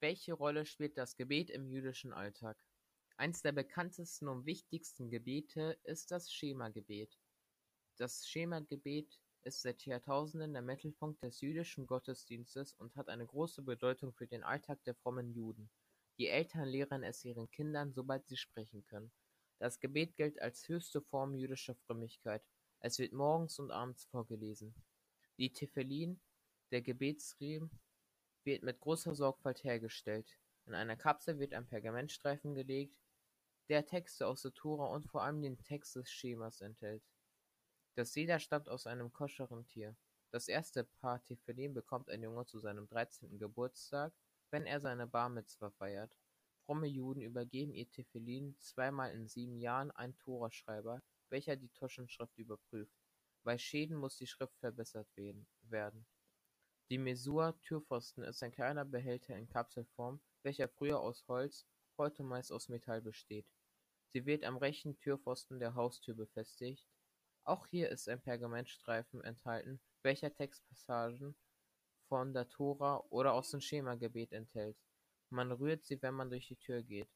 Welche 0.00 0.34
Rolle 0.34 0.66
spielt 0.66 0.98
das 0.98 1.16
Gebet 1.16 1.48
im 1.48 1.66
jüdischen 1.66 2.12
Alltag? 2.12 2.58
Eins 3.18 3.40
der 3.40 3.52
bekanntesten 3.52 4.28
und 4.28 4.44
wichtigsten 4.44 5.08
Gebete 5.08 5.78
ist 5.84 6.10
das 6.10 6.30
Schema-Gebet. 6.30 7.18
Das 7.96 8.28
Schema-Gebet 8.28 9.18
ist 9.42 9.62
seit 9.62 9.86
Jahrtausenden 9.86 10.52
der 10.52 10.60
Mittelpunkt 10.60 11.22
des 11.22 11.40
jüdischen 11.40 11.86
Gottesdienstes 11.86 12.74
und 12.74 12.94
hat 12.94 13.08
eine 13.08 13.24
große 13.24 13.62
Bedeutung 13.62 14.12
für 14.12 14.26
den 14.26 14.44
Alltag 14.44 14.84
der 14.84 14.94
frommen 14.96 15.32
Juden. 15.32 15.70
Die 16.18 16.28
Eltern 16.28 16.68
lehren 16.68 17.02
es 17.02 17.24
ihren 17.24 17.50
Kindern, 17.50 17.94
sobald 17.94 18.26
sie 18.26 18.36
sprechen 18.36 18.84
können. 18.84 19.10
Das 19.58 19.80
Gebet 19.80 20.16
gilt 20.16 20.42
als 20.42 20.68
höchste 20.68 21.00
Form 21.00 21.34
jüdischer 21.34 21.74
Frömmigkeit. 21.86 22.42
Es 22.80 22.98
wird 22.98 23.14
morgens 23.14 23.58
und 23.58 23.70
abends 23.70 24.04
vorgelesen. 24.04 24.74
Die 25.38 25.54
Tefillin, 25.54 26.20
der 26.70 26.82
Gebetsriemen, 26.82 27.70
wird 28.44 28.62
mit 28.62 28.78
großer 28.78 29.14
Sorgfalt 29.14 29.64
hergestellt. 29.64 30.36
In 30.66 30.74
einer 30.74 30.96
Kapsel 30.96 31.38
wird 31.38 31.54
ein 31.54 31.66
Pergamentstreifen 31.66 32.54
gelegt, 32.54 32.98
der 33.68 33.84
Texte 33.84 34.26
aus 34.26 34.42
der 34.42 34.54
Tora 34.54 34.86
und 34.86 35.06
vor 35.06 35.22
allem 35.22 35.42
den 35.42 35.62
Text 35.62 35.96
des 35.96 36.10
Schemas 36.10 36.60
enthält. 36.60 37.02
Das 37.94 38.12
Seder 38.12 38.38
stammt 38.38 38.68
aus 38.68 38.86
einem 38.86 39.12
koscheren 39.12 39.66
Tier. 39.66 39.96
Das 40.30 40.48
erste 40.48 40.84
Paar 40.84 41.22
Tefillin 41.24 41.74
bekommt 41.74 42.10
ein 42.10 42.22
Junge 42.22 42.46
zu 42.46 42.60
seinem 42.60 42.86
13. 42.88 43.38
Geburtstag, 43.38 44.12
wenn 44.50 44.66
er 44.66 44.80
seine 44.80 45.06
Bar 45.06 45.28
Mitzvah 45.28 45.70
feiert. 45.70 46.16
Fromme 46.64 46.86
Juden 46.86 47.22
übergeben 47.22 47.72
ihr 47.74 47.88
Tefillin 47.90 48.56
zweimal 48.58 49.12
in 49.12 49.28
sieben 49.28 49.58
Jahren 49.58 49.90
einem 49.92 50.16
Toraschreiber, 50.18 51.02
welcher 51.30 51.56
die 51.56 51.70
Taschenschrift 51.70 52.36
überprüft. 52.38 52.96
Bei 53.44 53.56
Schäden 53.56 53.96
muss 53.96 54.16
die 54.16 54.26
Schrift 54.26 54.58
verbessert 54.58 55.08
werden. 55.62 56.06
Die 56.90 56.98
Mesua-Türpfosten 56.98 58.22
ist 58.24 58.42
ein 58.42 58.52
kleiner 58.52 58.84
Behälter 58.84 59.36
in 59.36 59.48
Kapselform, 59.48 60.20
welcher 60.42 60.68
früher 60.68 61.00
aus 61.00 61.26
Holz, 61.28 61.66
heute 61.96 62.22
meist 62.22 62.52
aus 62.52 62.68
Metall 62.68 63.00
besteht. 63.00 63.55
Sie 64.08 64.26
wird 64.26 64.44
am 64.44 64.56
rechten 64.56 64.96
Türpfosten 64.96 65.58
der 65.58 65.74
Haustür 65.74 66.14
befestigt. 66.14 66.86
Auch 67.44 67.66
hier 67.66 67.90
ist 67.90 68.08
ein 68.08 68.20
Pergamentstreifen 68.20 69.22
enthalten, 69.22 69.80
welcher 70.02 70.32
Textpassagen 70.32 71.36
von 72.08 72.32
der 72.32 72.48
Tora 72.48 73.04
oder 73.10 73.34
aus 73.34 73.50
dem 73.50 73.60
Schema-Gebet 73.60 74.32
enthält. 74.32 74.76
Man 75.30 75.52
rührt 75.52 75.84
sie, 75.84 76.00
wenn 76.02 76.14
man 76.14 76.30
durch 76.30 76.48
die 76.48 76.56
Tür 76.56 76.82
geht. 76.82 77.10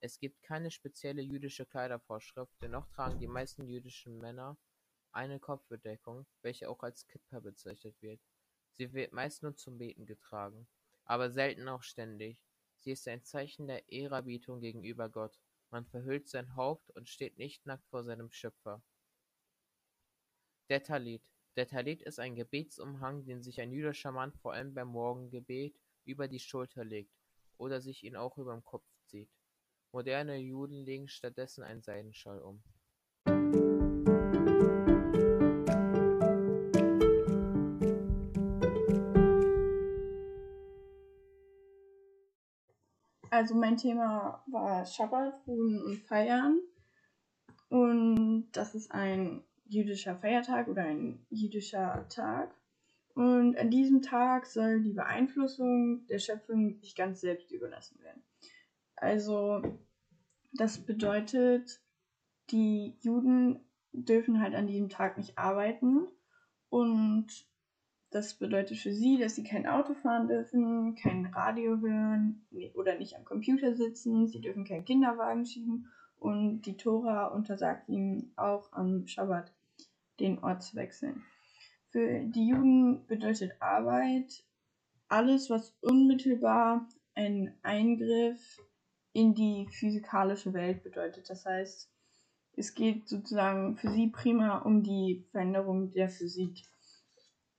Es 0.00 0.18
gibt 0.18 0.42
keine 0.42 0.70
spezielle 0.70 1.22
jüdische 1.22 1.66
Kleidervorschrift, 1.66 2.52
dennoch 2.62 2.86
tragen 2.88 3.18
die 3.18 3.26
meisten 3.26 3.66
jüdischen 3.66 4.18
Männer 4.18 4.56
eine 5.10 5.40
Kopfbedeckung, 5.40 6.26
welche 6.42 6.68
auch 6.68 6.82
als 6.82 7.06
Kippa 7.06 7.40
bezeichnet 7.40 8.00
wird. 8.00 8.20
Sie 8.74 8.92
wird 8.92 9.12
meist 9.12 9.42
nur 9.42 9.56
zum 9.56 9.78
Beten 9.78 10.06
getragen, 10.06 10.68
aber 11.04 11.30
selten 11.30 11.68
auch 11.68 11.82
ständig. 11.82 12.38
Sie 12.76 12.92
ist 12.92 13.08
ein 13.08 13.24
Zeichen 13.24 13.66
der 13.66 13.88
Ehrerbietung 13.88 14.60
gegenüber 14.60 15.08
Gott. 15.08 15.36
Man 15.70 15.84
verhüllt 15.84 16.28
sein 16.28 16.56
Haupt 16.56 16.90
und 16.90 17.08
steht 17.08 17.38
nicht 17.38 17.66
nackt 17.66 17.86
vor 17.88 18.02
seinem 18.04 18.30
Schöpfer. 18.30 18.82
Der 20.70 20.82
Talit. 20.82 21.22
Der 21.56 21.66
Talit 21.66 22.02
ist 22.02 22.20
ein 22.20 22.36
Gebetsumhang, 22.36 23.24
den 23.24 23.42
sich 23.42 23.60
ein 23.60 23.72
jüdischer 23.72 24.12
Mann 24.12 24.32
vor 24.32 24.52
allem 24.52 24.74
beim 24.74 24.88
Morgengebet 24.88 25.78
über 26.04 26.28
die 26.28 26.38
Schulter 26.38 26.84
legt 26.84 27.12
oder 27.56 27.80
sich 27.80 28.04
ihn 28.04 28.16
auch 28.16 28.38
überm 28.38 28.64
Kopf 28.64 28.86
zieht. 29.06 29.30
Moderne 29.92 30.36
Juden 30.36 30.84
legen 30.84 31.08
stattdessen 31.08 31.64
einen 31.64 31.82
Seidenschal 31.82 32.40
um. 32.40 32.62
Also 43.38 43.54
mein 43.54 43.76
Thema 43.76 44.42
war 44.48 44.84
Schabbat, 44.84 45.46
Ruhen 45.46 45.80
und 45.80 45.98
Feiern. 45.98 46.58
Und 47.68 48.48
das 48.50 48.74
ist 48.74 48.90
ein 48.90 49.44
jüdischer 49.64 50.16
Feiertag 50.16 50.66
oder 50.66 50.82
ein 50.82 51.24
jüdischer 51.30 52.08
Tag. 52.08 52.52
Und 53.14 53.56
an 53.56 53.70
diesem 53.70 54.02
Tag 54.02 54.44
soll 54.44 54.82
die 54.82 54.92
Beeinflussung 54.92 56.04
der 56.06 56.18
Schöpfung 56.18 56.80
sich 56.80 56.96
ganz 56.96 57.20
selbst 57.20 57.52
überlassen 57.52 58.00
werden. 58.02 58.24
Also 58.96 59.62
das 60.52 60.78
bedeutet, 60.78 61.80
die 62.50 62.96
Juden 63.02 63.60
dürfen 63.92 64.42
halt 64.42 64.56
an 64.56 64.66
diesem 64.66 64.88
Tag 64.88 65.16
nicht 65.16 65.38
arbeiten 65.38 66.08
und 66.70 67.28
das 68.10 68.34
bedeutet 68.34 68.78
für 68.78 68.92
sie, 68.92 69.18
dass 69.18 69.34
sie 69.34 69.44
kein 69.44 69.66
Auto 69.66 69.94
fahren 69.94 70.28
dürfen, 70.28 70.94
kein 70.94 71.26
Radio 71.26 71.78
hören 71.80 72.46
oder 72.74 72.96
nicht 72.98 73.16
am 73.16 73.24
Computer 73.24 73.74
sitzen, 73.74 74.26
sie 74.26 74.40
dürfen 74.40 74.64
keinen 74.64 74.84
Kinderwagen 74.84 75.44
schieben 75.44 75.88
und 76.18 76.62
die 76.62 76.76
Tora 76.76 77.26
untersagt 77.26 77.88
ihnen 77.88 78.32
auch 78.36 78.72
am 78.72 79.06
Schabbat 79.06 79.52
den 80.20 80.38
Ort 80.42 80.62
zu 80.62 80.76
wechseln. 80.76 81.22
Für 81.90 82.20
die 82.24 82.48
Juden 82.48 83.06
bedeutet 83.06 83.52
Arbeit 83.60 84.44
alles, 85.08 85.48
was 85.48 85.76
unmittelbar 85.80 86.88
einen 87.14 87.54
Eingriff 87.62 88.60
in 89.12 89.34
die 89.34 89.66
physikalische 89.70 90.52
Welt 90.52 90.82
bedeutet. 90.82 91.30
Das 91.30 91.46
heißt, 91.46 91.90
es 92.56 92.74
geht 92.74 93.08
sozusagen 93.08 93.76
für 93.76 93.90
sie 93.90 94.08
prima 94.08 94.58
um 94.58 94.82
die 94.82 95.24
Veränderung 95.30 95.92
der 95.92 96.08
Physik. 96.08 96.62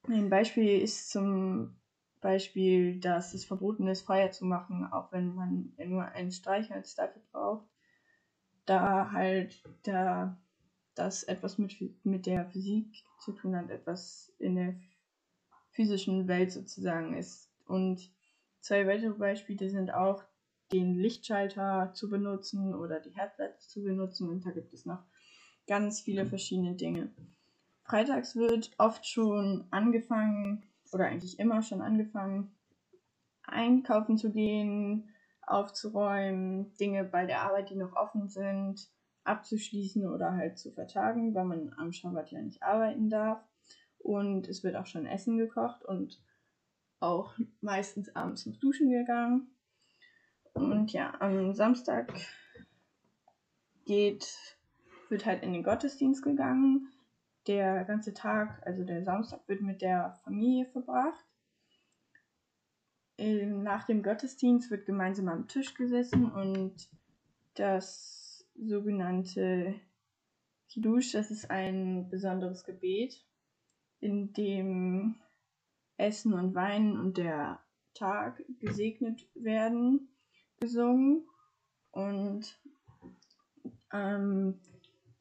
Ein 0.08 0.30
Beispiel 0.30 0.82
ist 0.82 1.10
zum 1.10 1.76
Beispiel, 2.22 3.00
dass 3.00 3.34
es 3.34 3.46
verboten 3.46 3.88
ist, 3.88 4.02
Feuer 4.02 4.32
zu 4.32 4.46
machen, 4.46 4.88
auch 4.92 5.12
wenn 5.12 5.36
man 5.36 5.74
nur 5.78 6.06
ein 6.06 6.32
Streichholz 6.32 6.96
dafür 6.96 7.22
braucht, 7.32 7.68
da 8.66 9.12
halt 9.12 9.62
der 9.86 10.38
das 11.00 11.24
etwas 11.24 11.58
mit, 11.58 11.76
mit 12.06 12.26
der 12.26 12.46
Physik 12.46 13.04
zu 13.20 13.32
tun 13.32 13.56
hat, 13.56 13.70
etwas 13.70 14.34
in 14.38 14.56
der 14.56 14.76
physischen 15.72 16.28
Welt 16.28 16.52
sozusagen 16.52 17.16
ist. 17.16 17.50
Und 17.66 18.12
zwei 18.60 18.86
weitere 18.86 19.14
Beispiele 19.14 19.70
sind 19.70 19.94
auch, 19.94 20.24
den 20.72 21.00
Lichtschalter 21.00 21.94
zu 21.96 22.10
benutzen 22.10 22.76
oder 22.76 23.00
die 23.00 23.10
Herdplatte 23.10 23.58
zu 23.60 23.82
benutzen. 23.82 24.30
Und 24.30 24.46
da 24.46 24.52
gibt 24.52 24.72
es 24.74 24.86
noch 24.86 25.04
ganz 25.66 26.02
viele 26.02 26.26
verschiedene 26.28 26.76
Dinge. 26.76 27.10
Freitags 27.90 28.36
wird 28.36 28.72
oft 28.78 29.08
schon 29.08 29.66
angefangen, 29.72 30.64
oder 30.92 31.08
eigentlich 31.08 31.40
immer 31.40 31.64
schon 31.64 31.82
angefangen, 31.82 32.52
einkaufen 33.44 34.16
zu 34.16 34.32
gehen, 34.32 35.10
aufzuräumen, 35.42 36.76
Dinge 36.78 37.04
bei 37.04 37.26
der 37.26 37.42
Arbeit, 37.42 37.72
die 37.72 37.76
noch 37.76 37.96
offen 37.96 38.30
sind, 38.30 38.88
abzuschließen 39.24 40.08
oder 40.08 40.34
halt 40.34 40.60
zu 40.60 40.72
vertagen, 40.72 41.34
weil 41.34 41.46
man 41.46 41.74
am 41.78 41.92
Schabbat 41.92 42.32
ja 42.32 42.42
nicht 42.42 42.62
arbeiten 42.62 43.10
darf. 43.10 43.44
Und 43.98 44.48
es 44.48 44.64
wird 44.64 44.76
auch 44.76 44.86
schon 44.86 45.08
Essen 45.08 45.38
gekocht 45.38 45.84
und 45.84 46.22
auch 47.00 47.34
meistens 47.60 48.16
abends 48.16 48.46
ins 48.46 48.60
Duschen 48.60 48.92
gegangen. 48.92 49.48
Und 50.54 50.94
ja, 50.94 51.14
am 51.20 51.54
Samstag 51.54 52.14
geht, 53.86 54.38
wird 55.10 55.26
halt 55.26 55.42
in 55.42 55.54
den 55.54 55.64
Gottesdienst 55.64 56.24
gegangen. 56.24 56.92
Der 57.48 57.84
ganze 57.86 58.14
Tag, 58.14 58.62
also 58.66 58.84
der 58.84 59.04
Samstag, 59.04 59.42
wird 59.48 59.62
mit 59.62 59.82
der 59.82 60.20
Familie 60.24 60.66
verbracht. 60.66 61.26
Ähm, 63.18 63.64
nach 63.64 63.86
dem 63.86 64.04
Gottesdienst 64.04 64.72
wird 64.72 64.86
gemeinsam 64.86 65.28
am 65.28 65.48
Tisch 65.48 65.74
gesessen 65.74 66.32
und 66.32 66.90
das 67.56 68.46
sogenannte 68.56 69.76
Kiddush, 70.70 71.12
das 71.14 71.32
ist 71.32 71.50
ein 71.50 72.10
besonderes 72.10 72.64
Gebet, 72.64 73.26
in 74.00 74.32
dem 74.34 75.16
Essen 75.98 76.34
und 76.34 76.56
Wein 76.56 76.98
und 76.98 77.18
der 77.18 77.60
Tag 77.94 78.42
gesegnet 78.60 79.28
werden, 79.34 80.10
gesungen. 80.60 81.28
Und 81.92 82.58
ähm, 83.92 84.60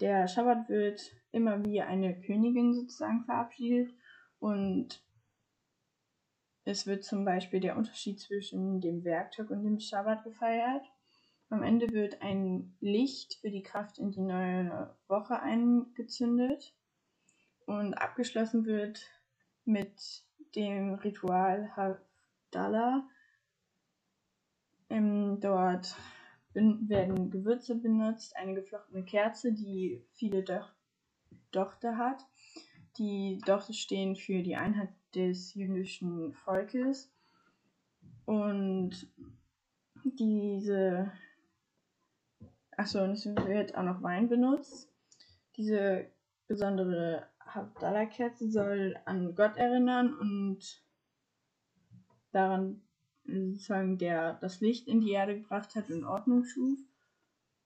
der 0.00 0.28
Schabbat 0.28 0.68
wird 0.68 1.12
immer 1.32 1.64
wie 1.64 1.82
eine 1.82 2.20
Königin 2.20 2.74
sozusagen 2.74 3.24
verabschiedet 3.24 3.94
und 4.38 5.02
es 6.64 6.86
wird 6.86 7.02
zum 7.02 7.24
Beispiel 7.24 7.60
der 7.60 7.76
Unterschied 7.76 8.20
zwischen 8.20 8.80
dem 8.80 9.02
Werktag 9.02 9.48
und 9.50 9.62
dem 9.62 9.80
Schabbat 9.80 10.24
gefeiert. 10.24 10.84
Am 11.48 11.62
Ende 11.62 11.88
wird 11.90 12.20
ein 12.20 12.76
Licht 12.80 13.38
für 13.40 13.50
die 13.50 13.62
Kraft 13.62 13.98
in 13.98 14.10
die 14.10 14.20
neue 14.20 14.94
Woche 15.08 15.40
eingezündet 15.40 16.74
und 17.64 17.94
abgeschlossen 17.94 18.66
wird 18.66 19.00
mit 19.64 20.24
dem 20.54 20.94
Ritual 20.94 21.74
Havdalah. 21.74 23.08
Ähm, 24.90 25.40
dort 25.40 25.96
werden 26.52 27.30
Gewürze 27.30 27.76
benutzt, 27.76 28.36
eine 28.36 28.54
geflochtene 28.54 29.04
Kerze, 29.04 29.52
die 29.52 30.04
viele 30.12 30.42
Doch 30.42 30.70
Dochte 31.50 31.96
hat. 31.96 32.26
Die 32.98 33.38
Dochte 33.46 33.72
stehen 33.72 34.16
für 34.16 34.42
die 34.42 34.56
Einheit 34.56 34.90
des 35.14 35.54
jüdischen 35.54 36.32
Volkes 36.32 37.10
und 38.24 39.08
diese 40.04 41.12
Achso, 42.78 43.02
und 43.02 43.10
es 43.10 43.26
wird 43.26 43.74
auch 43.74 43.82
noch 43.82 44.02
Wein 44.04 44.28
benutzt. 44.28 44.88
Diese 45.56 46.06
besondere 46.46 47.26
Havdalah-Kerze 47.40 48.52
soll 48.52 48.96
an 49.04 49.34
Gott 49.34 49.56
erinnern 49.56 50.14
und 50.16 50.80
daran 52.30 52.80
sozusagen 53.24 53.98
der 53.98 54.34
das 54.34 54.60
Licht 54.60 54.86
in 54.86 55.00
die 55.00 55.10
Erde 55.10 55.40
gebracht 55.40 55.74
hat 55.74 55.90
und 55.90 56.04
Ordnung 56.04 56.44
schuf. 56.44 56.78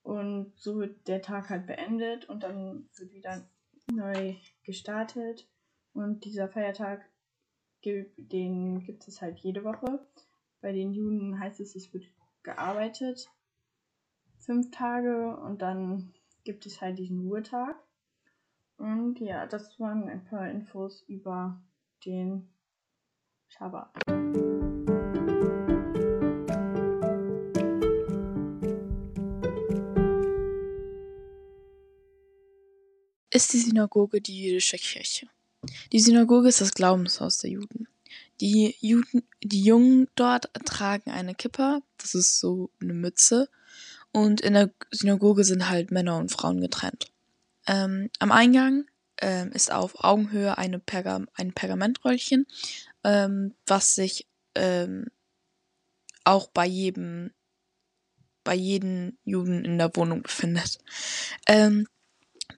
Und 0.03 0.53
so 0.57 0.79
wird 0.79 1.07
der 1.07 1.21
Tag 1.21 1.51
halt 1.51 1.67
beendet 1.67 2.25
und 2.31 2.43
dann 2.43 2.89
wird 2.97 3.13
wieder 3.13 3.47
neu 3.91 4.37
gestartet. 4.65 5.49
Und 5.93 6.25
dieser 6.25 6.49
Feiertag, 6.49 7.05
den 7.85 8.81
gibt 8.85 9.09
es 9.09 9.21
halt 9.21 9.39
jede 9.41 9.65
Woche. 9.65 10.07
Bei 10.61 10.73
den 10.73 10.93
Juden 10.93 11.39
heißt 11.39 11.61
es, 11.61 11.75
es 11.75 11.93
wird 11.93 12.05
gearbeitet. 12.43 13.29
Fünf 14.39 14.71
Tage 14.71 15.37
und 15.37 15.63
dann 15.63 16.15
gibt 16.45 16.67
es 16.67 16.81
halt 16.81 16.99
diesen 16.99 17.21
Ruhetag. 17.21 17.77
Und 18.77 19.21
ja, 19.21 19.47
das 19.47 19.79
waren 19.79 20.09
ein 20.09 20.25
paar 20.25 20.49
Infos 20.51 21.03
über 21.09 21.63
den 22.05 22.49
Schabbat. 23.49 24.02
Ist 33.33 33.53
die 33.53 33.59
Synagoge 33.59 34.21
die 34.21 34.43
jüdische 34.43 34.77
Kirche. 34.77 35.27
Die 35.93 36.01
Synagoge 36.01 36.49
ist 36.49 36.61
das 36.61 36.75
Glaubenshaus 36.75 37.39
der 37.39 37.51
Juden. 37.51 37.89
Die, 38.41 38.75
Juden, 38.81 39.23
die 39.43 39.63
Jungen 39.63 40.09
dort 40.17 40.51
tragen 40.65 41.11
eine 41.11 41.35
Kippa, 41.35 41.81
das 41.99 42.15
ist 42.15 42.41
so 42.41 42.71
eine 42.81 42.95
Mütze, 42.95 43.49
und 44.13 44.41
in 44.41 44.55
der 44.55 44.71
Synagoge 44.91 45.45
sind 45.45 45.69
halt 45.69 45.91
Männer 45.91 46.19
und 46.19 46.31
Frauen 46.31 46.61
getrennt. 46.61 47.13
Ähm, 47.67 48.11
am 48.19 48.33
Eingang 48.33 48.85
ähm, 49.21 49.53
ist 49.53 49.73
auf 49.73 50.05
Augenhöhe 50.05 50.59
eine 50.59 50.79
Pergam 50.79 51.29
ein 51.35 51.53
Pergamentröllchen, 51.53 52.47
ähm, 53.05 53.55
was 53.67 53.95
sich 53.95 54.27
ähm, 54.55 55.07
auch 56.25 56.49
bei 56.49 56.67
jedem 56.67 57.31
bei 58.45 58.55
jedem 58.55 59.17
Juden 59.25 59.65
in 59.65 59.79
der 59.79 59.95
Wohnung 59.95 60.23
befindet. 60.23 60.79
Ähm, 61.47 61.87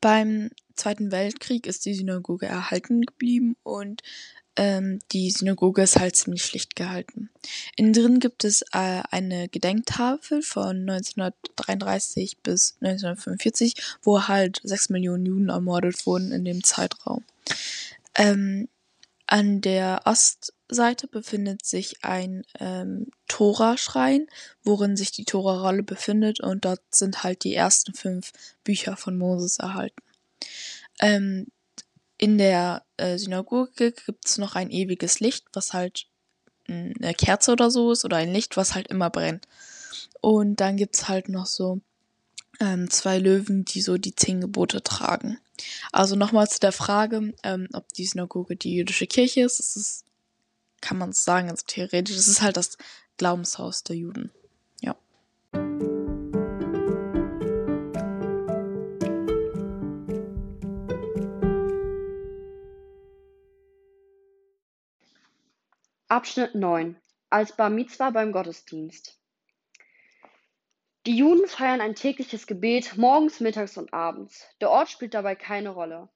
beim 0.00 0.50
Zweiten 0.74 1.12
Weltkrieg 1.12 1.66
ist 1.66 1.84
die 1.86 1.94
Synagoge 1.94 2.46
erhalten 2.46 3.02
geblieben 3.02 3.56
und 3.62 4.02
ähm, 4.56 5.00
die 5.10 5.30
Synagoge 5.30 5.82
ist 5.82 5.98
halt 5.98 6.14
ziemlich 6.14 6.44
schlicht 6.44 6.76
gehalten. 6.76 7.30
Innen 7.76 7.92
drin 7.92 8.20
gibt 8.20 8.44
es 8.44 8.62
äh, 8.72 9.02
eine 9.10 9.48
Gedenktafel 9.48 10.42
von 10.42 10.88
1933 10.88 12.38
bis 12.38 12.76
1945, 12.80 13.74
wo 14.02 14.28
halt 14.28 14.60
sechs 14.62 14.90
Millionen 14.90 15.26
Juden 15.26 15.48
ermordet 15.48 16.06
wurden 16.06 16.30
in 16.30 16.44
dem 16.44 16.62
Zeitraum. 16.62 17.24
Ähm, 18.14 18.68
an 19.26 19.60
der 19.60 20.02
Ostseite 20.04 21.08
befindet 21.08 21.64
sich 21.64 22.04
ein 22.04 22.44
ähm, 22.60 23.08
Tora-Schrein, 23.26 24.28
worin 24.62 24.96
sich 24.96 25.10
die 25.10 25.24
Tora-Rolle 25.24 25.82
befindet 25.82 26.40
und 26.40 26.64
dort 26.64 26.82
sind 26.90 27.24
halt 27.24 27.42
die 27.42 27.54
ersten 27.54 27.94
fünf 27.94 28.32
Bücher 28.62 28.96
von 28.96 29.16
Moses 29.16 29.58
erhalten. 29.58 30.00
Ähm, 31.00 31.46
in 32.18 32.38
der 32.38 32.84
äh, 32.96 33.18
Synagoge 33.18 33.92
gibt's 33.92 34.38
noch 34.38 34.54
ein 34.54 34.70
ewiges 34.70 35.20
Licht, 35.20 35.46
was 35.52 35.72
halt 35.72 36.06
eine 36.66 37.14
Kerze 37.14 37.52
oder 37.52 37.70
so 37.70 37.92
ist, 37.92 38.04
oder 38.04 38.16
ein 38.16 38.32
Licht, 38.32 38.56
was 38.56 38.74
halt 38.74 38.88
immer 38.88 39.10
brennt. 39.10 39.46
Und 40.20 40.60
dann 40.60 40.76
gibt's 40.76 41.08
halt 41.08 41.28
noch 41.28 41.46
so 41.46 41.80
ähm, 42.60 42.88
zwei 42.90 43.18
Löwen, 43.18 43.64
die 43.64 43.82
so 43.82 43.98
die 43.98 44.14
zehn 44.14 44.40
Gebote 44.40 44.82
tragen. 44.82 45.38
Also 45.92 46.16
nochmal 46.16 46.48
zu 46.48 46.60
der 46.60 46.72
Frage, 46.72 47.34
ähm, 47.42 47.68
ob 47.72 47.92
die 47.92 48.06
Synagoge 48.06 48.56
die 48.56 48.74
jüdische 48.74 49.06
Kirche 49.06 49.42
ist. 49.42 49.58
Das 49.58 49.76
ist, 49.76 50.04
kann 50.80 50.98
man 50.98 51.12
sagen, 51.12 51.50
also 51.50 51.64
theoretisch, 51.66 52.16
es 52.16 52.28
ist 52.28 52.42
halt 52.42 52.56
das 52.56 52.76
Glaubenshaus 53.16 53.82
der 53.84 53.96
Juden. 53.96 54.30
Ja. 54.80 54.96
Abschnitt 66.14 66.54
9 66.54 66.94
Als 67.28 67.56
Bar 67.56 67.70
Mitzwa 67.70 68.10
beim 68.10 68.30
Gottesdienst 68.30 69.18
Die 71.06 71.16
Juden 71.16 71.48
feiern 71.48 71.80
ein 71.80 71.96
tägliches 71.96 72.46
Gebet 72.46 72.96
morgens, 72.96 73.40
mittags 73.40 73.76
und 73.76 73.92
abends. 73.92 74.46
Der 74.60 74.70
Ort 74.70 74.90
spielt 74.90 75.14
dabei 75.14 75.34
keine 75.34 75.70
Rolle. 75.70 76.08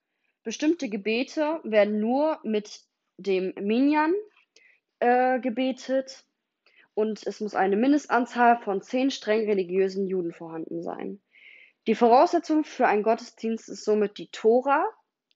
Bestimmte 0.45 0.89
Gebete 0.89 1.59
werden 1.65 1.99
nur 1.99 2.39
mit 2.45 2.83
dem 3.17 3.53
Minyan 3.61 4.15
äh, 5.01 5.41
gebetet 5.41 6.25
und 6.95 7.27
es 7.27 7.41
muss 7.41 7.57
eine 7.57 7.77
Mindestanzahl 7.77 8.61
von 8.61 8.81
zehn 8.81 9.11
streng 9.11 9.47
religiösen 9.47 10.07
Juden 10.07 10.33
vorhanden 10.33 10.81
sein. 10.81 11.21
Die 11.89 11.97
Voraussetzung 11.97 12.63
für 12.63 12.87
einen 12.87 13.03
Gottesdienst 13.03 13.69
ist 13.69 13.85
somit 13.85 14.17
die 14.19 14.31
Tora 14.31 14.87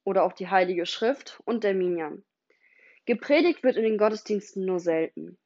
oder 0.04 0.22
auch 0.22 0.34
die 0.34 0.50
Heilige 0.50 0.86
Schrift 0.86 1.42
und 1.46 1.64
der 1.64 1.74
Minyan. 1.74 2.22
Gepredigt 3.04 3.64
wird 3.64 3.76
in 3.76 3.82
den 3.82 3.98
Gottesdiensten 3.98 4.64
nur 4.64 4.78
selten. 4.78 5.36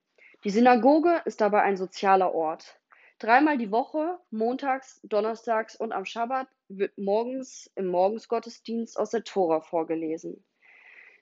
Die 0.45 0.51
Synagoge 0.51 1.23
ist 1.25 1.40
dabei 1.40 1.62
ein 1.62 1.77
sozialer 1.77 2.35
Ort. 2.35 2.79
Dreimal 3.19 3.57
die 3.57 3.71
Woche, 3.71 4.19
montags, 4.31 5.01
donnerstags 5.03 5.75
und 5.75 5.92
am 5.92 6.05
Schabbat, 6.05 6.49
wird 6.69 6.99
morgens 6.99 7.71
im 7.75 7.87
Morgensgottesdienst 7.87 8.99
aus 8.99 9.11
der 9.11 9.25
Tora 9.25 9.62
vorgelesen. 9.62 10.45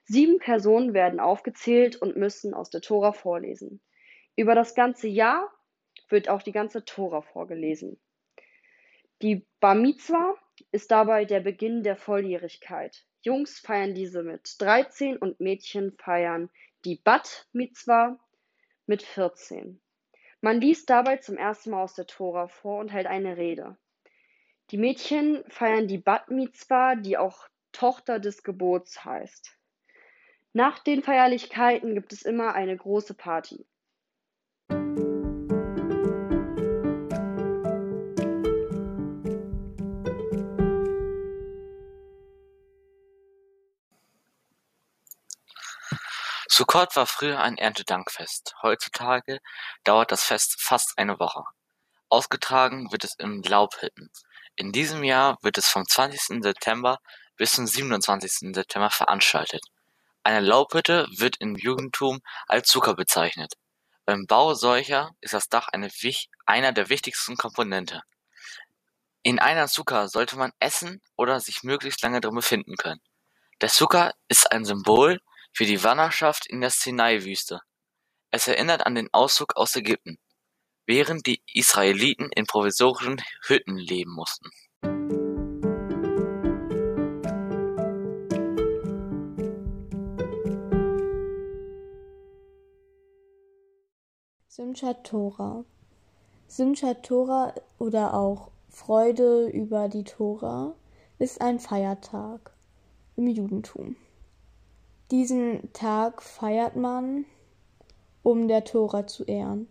Sieben 0.03 0.37
Personen 0.39 0.93
werden 0.93 1.21
aufgezählt 1.21 1.95
und 1.95 2.17
müssen 2.17 2.53
aus 2.53 2.69
der 2.69 2.81
Tora 2.81 3.13
vorlesen. 3.13 3.81
Über 4.35 4.53
das 4.53 4.75
ganze 4.75 5.07
Jahr 5.07 5.49
wird 6.09 6.27
auch 6.27 6.43
die 6.43 6.51
ganze 6.51 6.83
Tora 6.83 7.21
vorgelesen. 7.21 7.99
Die 9.21 9.47
Bar 9.61 9.75
Mitzwa 9.75 10.35
ist 10.71 10.91
dabei 10.91 11.23
der 11.23 11.39
Beginn 11.39 11.81
der 11.81 11.95
Volljährigkeit. 11.95 13.05
Jungs 13.25 13.59
feiern 13.59 13.95
diese 13.95 14.21
mit 14.21 14.61
13 14.61 15.17
und 15.17 15.39
Mädchen 15.39 15.91
feiern 15.97 16.51
die 16.85 16.95
Bat 16.95 17.47
Mitzwa 17.53 18.19
mit 18.85 19.01
14. 19.01 19.81
Man 20.41 20.61
liest 20.61 20.91
dabei 20.91 21.17
zum 21.17 21.35
ersten 21.35 21.71
Mal 21.71 21.81
aus 21.81 21.95
der 21.95 22.05
Tora 22.05 22.47
vor 22.47 22.79
und 22.79 22.89
hält 22.93 23.07
eine 23.07 23.35
Rede. 23.35 23.77
Die 24.69 24.77
Mädchen 24.77 25.43
feiern 25.49 25.87
die 25.87 25.97
Bat 25.97 26.29
Mitzwa, 26.29 26.93
die 26.93 27.17
auch 27.17 27.47
Tochter 27.71 28.19
des 28.19 28.43
Gebots 28.43 29.03
heißt. 29.03 29.57
Nach 30.53 30.77
den 30.77 31.01
Feierlichkeiten 31.01 31.95
gibt 31.95 32.13
es 32.13 32.21
immer 32.21 32.53
eine 32.53 32.77
große 32.77 33.15
Party. 33.15 33.65
Sukkot 46.57 46.95
war 46.95 47.05
früher 47.05 47.41
ein 47.41 47.57
Erntedankfest, 47.57 48.55
heutzutage 48.61 49.41
dauert 49.83 50.13
das 50.13 50.23
Fest 50.23 50.55
fast 50.57 50.97
eine 50.97 51.19
Woche. 51.19 51.43
Ausgetragen 52.07 52.93
wird 52.93 53.03
es 53.03 53.13
in 53.15 53.43
Laubhütten. 53.43 54.09
In 54.55 54.71
diesem 54.71 55.03
Jahr 55.03 55.37
wird 55.41 55.57
es 55.57 55.67
vom 55.67 55.85
20. 55.85 56.41
September 56.41 56.99
bis 57.35 57.51
zum 57.51 57.67
27. 57.67 58.55
September 58.55 58.89
veranstaltet. 58.89 59.65
Eine 60.23 60.39
Laubhütte 60.39 61.09
wird 61.17 61.35
im 61.41 61.57
Judentum 61.57 62.21
als 62.47 62.69
Sukker 62.69 62.93
bezeichnet. 62.93 63.55
Beim 64.05 64.25
Bau 64.25 64.53
solcher 64.53 65.11
ist 65.19 65.33
das 65.33 65.49
Dach 65.49 65.67
eine, 65.73 65.89
einer 66.45 66.71
der 66.71 66.87
wichtigsten 66.87 67.35
Komponente. 67.35 68.01
In 69.23 69.39
einer 69.39 69.67
Sukkah 69.67 70.07
sollte 70.07 70.37
man 70.37 70.53
essen 70.59 71.01
oder 71.17 71.41
sich 71.41 71.63
möglichst 71.63 72.01
lange 72.01 72.21
drin 72.21 72.35
befinden 72.35 72.77
können. 72.77 73.01
Der 73.59 73.67
Sukkah 73.67 74.13
ist 74.29 74.53
ein 74.53 74.63
Symbol 74.63 75.19
für 75.55 75.65
die 75.65 75.81
Wanderschaft 75.85 76.45
in 76.47 76.59
der 76.59 76.69
Sinai-Wüste. 76.69 77.61
Es 78.29 78.47
erinnert 78.49 78.85
an 78.85 78.93
den 78.93 79.07
Auszug 79.13 79.55
aus 79.55 79.73
Ägypten, 79.77 80.17
während 80.85 81.25
die 81.25 81.41
Israeliten 81.53 82.29
in 82.35 82.45
provisorischen 82.45 83.21
Hütten 83.47 83.77
leben 83.77 84.11
mussten. 84.11 84.49
Simchat 94.49 95.05
Tora 95.05 95.63
Simchat 96.47 97.03
Tora 97.03 97.53
oder 97.79 98.13
auch 98.13 98.51
Freude 98.69 99.47
über 99.47 99.87
die 99.87 100.03
Tora 100.03 100.75
ist 101.17 101.39
ein 101.39 101.59
Feiertag 101.59 102.51
im 103.15 103.27
Judentum. 103.27 103.95
Diesen 105.11 105.71
Tag 105.73 106.21
feiert 106.21 106.75
man, 106.75 107.25
um 108.23 108.47
der 108.47 108.63
Tora 108.63 109.07
zu 109.07 109.23
ehren. 109.23 109.67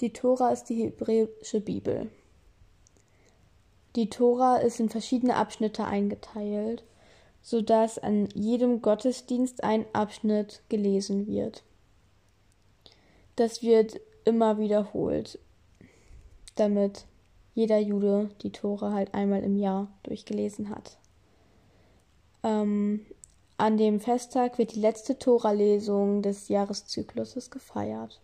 Die 0.00 0.12
Tora 0.12 0.50
ist 0.50 0.64
die 0.64 0.82
hebräische 0.82 1.60
Bibel. 1.60 2.10
Die 3.94 4.10
Tora 4.10 4.56
ist 4.56 4.80
in 4.80 4.88
verschiedene 4.88 5.36
Abschnitte 5.36 5.84
eingeteilt 5.84 6.82
sodass 7.42 7.98
an 7.98 8.28
jedem 8.34 8.80
Gottesdienst 8.80 9.64
ein 9.64 9.84
Abschnitt 9.92 10.62
gelesen 10.68 11.26
wird. 11.26 11.64
Das 13.36 13.62
wird 13.62 14.00
immer 14.24 14.58
wiederholt, 14.58 15.38
damit 16.54 17.06
jeder 17.54 17.78
Jude 17.78 18.30
die 18.42 18.52
Tore 18.52 18.92
halt 18.92 19.12
einmal 19.12 19.42
im 19.42 19.58
Jahr 19.58 19.88
durchgelesen 20.04 20.70
hat. 20.70 20.96
Ähm, 22.44 23.04
an 23.62 23.76
dem 23.76 24.00
Festtag 24.00 24.58
wird 24.58 24.74
die 24.74 24.80
letzte 24.80 25.20
Tora-Lesung 25.20 26.20
des 26.20 26.48
Jahreszykluses 26.48 27.48
gefeiert. 27.48 28.20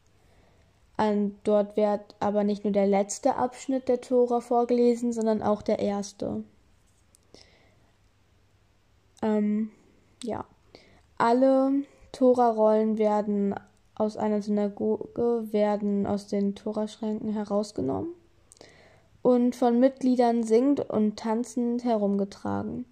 An, 0.96 1.36
dort 1.44 1.76
wird 1.76 2.16
aber 2.18 2.42
nicht 2.42 2.64
nur 2.64 2.72
der 2.72 2.88
letzte 2.88 3.36
Abschnitt 3.36 3.86
der 3.86 4.00
Tora 4.00 4.40
vorgelesen, 4.40 5.12
sondern 5.12 5.40
auch 5.40 5.62
der 5.62 5.78
erste. 5.78 6.42
Ähm, 9.22 9.70
ja. 10.24 10.44
Alle 11.18 11.84
Tora-Rollen 12.10 12.98
werden 12.98 13.54
aus 13.94 14.16
einer 14.16 14.42
Synagoge, 14.42 15.46
werden 15.52 16.08
aus 16.08 16.26
den 16.26 16.56
Toraschränken 16.56 17.32
herausgenommen 17.32 18.08
und 19.22 19.54
von 19.54 19.78
Mitgliedern 19.78 20.42
singend 20.42 20.80
und 20.90 21.16
tanzend 21.16 21.84
herumgetragen. 21.84 22.86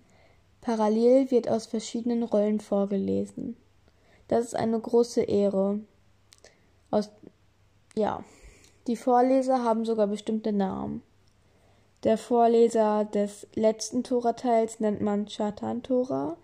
Parallel 0.67 1.31
wird 1.31 1.49
aus 1.49 1.67
verschiedenen 1.67 2.25
Rollen 2.25 2.59
vorgelesen. 2.59 3.57
Das 4.27 4.47
ist 4.47 4.57
eine 4.57 4.81
große 4.81 5.23
Ehre. 5.23 5.79
Aus, 6.91 7.09
ja, 7.95 8.25
die 8.89 8.97
Vorleser 8.97 9.63
haben 9.63 9.85
sogar 9.85 10.09
bestimmte 10.09 10.53
Namen. 10.53 11.05
Der 12.03 12.19
Vorleser 12.19 13.05
des 13.05 13.47
letzten 13.55 14.03
Torateils 14.03 14.81
nennt 14.81 15.01
man 15.01 15.27
Chatan 15.27 15.85
Tora. 15.85 16.37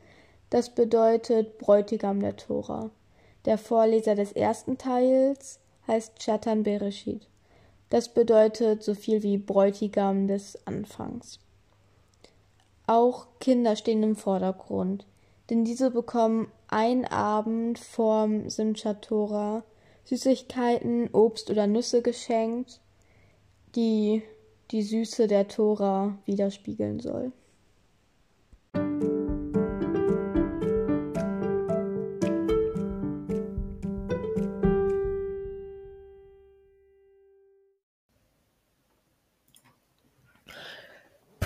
Das 0.51 0.73
bedeutet 0.73 1.59
Bräutigam 1.59 2.21
der 2.21 2.37
Tora. 2.37 2.91
Der 3.45 3.59
Vorleser 3.59 4.15
des 4.15 4.31
ersten 4.31 4.79
Teils 4.79 5.59
heißt 5.89 6.21
Chatan 6.21 6.63
Bereshit. 6.63 7.27
Das 7.91 8.09
bedeutet 8.09 8.85
so 8.85 8.95
viel 8.95 9.25
wie 9.25 9.37
Bräutigam 9.37 10.29
des 10.29 10.65
Anfangs. 10.65 11.41
Auch 12.87 13.27
Kinder 13.39 13.77
stehen 13.77 14.03
im 14.03 14.17
Vordergrund, 14.17 15.07
denn 15.51 15.65
diese 15.65 15.91
bekommen 15.91 16.51
einen 16.69 17.05
Abend 17.05 17.79
vorm 17.79 18.49
Simchat 18.49 19.03
Torah 19.03 19.65
Süßigkeiten, 20.05 21.11
Obst 21.13 21.51
oder 21.51 21.67
Nüsse 21.67 22.03
geschenkt, 22.03 22.81
die 23.75 24.23
die 24.71 24.83
Süße 24.83 25.27
der 25.27 25.49
Tora 25.49 26.19
widerspiegeln 26.25 27.01
soll. 27.01 27.33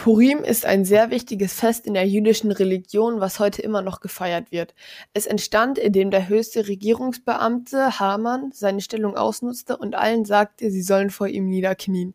Purim 0.07 0.45
ist 0.45 0.66
ein 0.66 0.85
sehr 0.85 1.11
wichtiges 1.11 1.53
Fest 1.53 1.85
in 1.85 1.95
der 1.95 2.07
jüdischen 2.07 2.53
Religion, 2.53 3.19
was 3.19 3.40
heute 3.40 3.61
immer 3.61 3.83
noch 3.83 3.99
gefeiert 3.99 4.53
wird. 4.53 4.73
Es 5.14 5.27
entstand, 5.27 5.79
indem 5.79 6.12
der 6.12 6.29
höchste 6.29 6.69
Regierungsbeamte 6.69 7.99
Haman 7.99 8.53
seine 8.53 8.81
Stellung 8.83 9.16
ausnutzte 9.16 9.77
und 9.77 9.97
allen 9.97 10.25
sagte, 10.25 10.71
sie 10.71 10.83
sollen 10.83 11.11
vor 11.11 11.27
ihm 11.27 11.49
niederknien. 11.49 12.14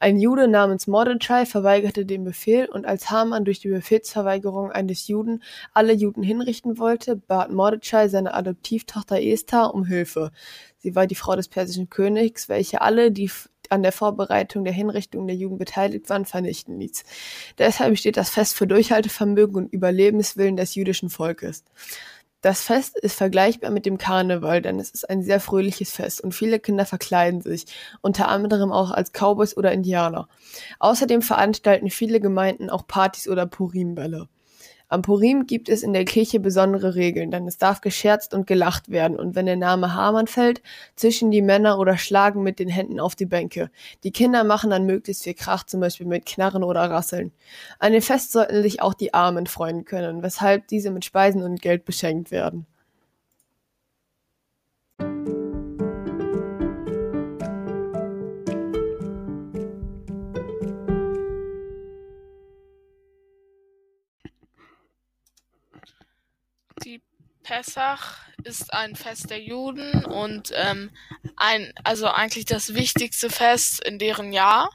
Ein 0.00 0.18
Jude 0.18 0.48
namens 0.48 0.86
Mordechai 0.86 1.44
verweigerte 1.44 2.06
den 2.06 2.24
Befehl 2.24 2.70
und 2.70 2.86
als 2.86 3.10
Haman 3.10 3.44
durch 3.44 3.60
die 3.60 3.68
Befehlsverweigerung 3.68 4.72
eines 4.72 5.06
Juden 5.06 5.42
alle 5.74 5.92
Juden 5.92 6.22
hinrichten 6.22 6.78
wollte, 6.78 7.16
bat 7.16 7.52
Mordechai 7.52 8.08
seine 8.08 8.32
Adoptivtochter 8.32 9.20
Esther 9.20 9.74
um 9.74 9.84
Hilfe. 9.84 10.30
Sie 10.78 10.94
war 10.94 11.06
die 11.06 11.14
Frau 11.14 11.36
des 11.36 11.48
persischen 11.48 11.90
Königs, 11.90 12.48
welche 12.48 12.80
alle, 12.80 13.12
die 13.12 13.30
an 13.72 13.82
der 13.82 13.92
Vorbereitung 13.92 14.64
der 14.64 14.72
Hinrichtung 14.72 15.26
der 15.26 15.36
Juden 15.36 15.58
beteiligt 15.58 16.08
waren, 16.08 16.24
vernichten 16.24 16.78
ließ. 16.78 17.04
Deshalb 17.58 17.98
steht 17.98 18.16
das 18.16 18.30
Fest 18.30 18.54
für 18.54 18.66
Durchhaltevermögen 18.66 19.56
und 19.56 19.72
Überlebenswillen 19.72 20.56
des 20.56 20.74
jüdischen 20.74 21.10
Volkes. 21.10 21.64
Das 22.42 22.60
Fest 22.62 22.96
ist 22.98 23.16
vergleichbar 23.16 23.70
mit 23.70 23.86
dem 23.86 23.98
Karneval, 23.98 24.62
denn 24.62 24.78
es 24.78 24.90
ist 24.90 25.10
ein 25.10 25.22
sehr 25.22 25.40
fröhliches 25.40 25.90
Fest 25.90 26.20
und 26.20 26.32
viele 26.32 26.60
Kinder 26.60 26.86
verkleiden 26.86 27.40
sich, 27.40 27.66
unter 28.02 28.28
anderem 28.28 28.70
auch 28.70 28.92
als 28.92 29.10
Cowboys 29.12 29.56
oder 29.56 29.72
Indianer. 29.72 30.28
Außerdem 30.78 31.22
veranstalten 31.22 31.90
viele 31.90 32.20
Gemeinden 32.20 32.70
auch 32.70 32.86
Partys 32.86 33.26
oder 33.26 33.46
Purimbälle. 33.46 34.28
Am 34.88 35.02
Purim 35.02 35.46
gibt 35.46 35.68
es 35.68 35.82
in 35.82 35.92
der 35.92 36.04
Kirche 36.04 36.38
besondere 36.38 36.94
Regeln, 36.94 37.32
denn 37.32 37.48
es 37.48 37.58
darf 37.58 37.80
gescherzt 37.80 38.32
und 38.34 38.46
gelacht 38.46 38.88
werden 38.88 39.16
und 39.16 39.34
wenn 39.34 39.46
der 39.46 39.56
Name 39.56 39.94
Hamann 39.94 40.28
fällt, 40.28 40.62
zischen 40.94 41.32
die 41.32 41.42
Männer 41.42 41.80
oder 41.80 41.98
schlagen 41.98 42.44
mit 42.44 42.60
den 42.60 42.68
Händen 42.68 43.00
auf 43.00 43.16
die 43.16 43.26
Bänke. 43.26 43.70
Die 44.04 44.12
Kinder 44.12 44.44
machen 44.44 44.70
dann 44.70 44.86
möglichst 44.86 45.24
viel 45.24 45.34
Krach, 45.34 45.64
zum 45.64 45.80
Beispiel 45.80 46.06
mit 46.06 46.24
Knarren 46.24 46.62
oder 46.62 46.88
Rasseln. 46.88 47.32
An 47.80 47.92
dem 47.92 48.02
Fest 48.02 48.30
sollten 48.30 48.62
sich 48.62 48.80
auch 48.80 48.94
die 48.94 49.12
Armen 49.12 49.48
freuen 49.48 49.84
können, 49.84 50.22
weshalb 50.22 50.68
diese 50.68 50.92
mit 50.92 51.04
Speisen 51.04 51.42
und 51.42 51.60
Geld 51.60 51.84
beschenkt 51.84 52.30
werden. 52.30 52.66
Pessach 67.46 68.16
ist 68.42 68.74
ein 68.74 68.96
Fest 68.96 69.30
der 69.30 69.40
Juden 69.40 70.04
und 70.04 70.50
ähm, 70.52 70.90
ein, 71.36 71.72
also 71.84 72.08
eigentlich 72.08 72.44
das 72.44 72.74
wichtigste 72.74 73.30
Fest 73.30 73.84
in 73.84 74.00
deren 74.00 74.32
Jahr. 74.32 74.68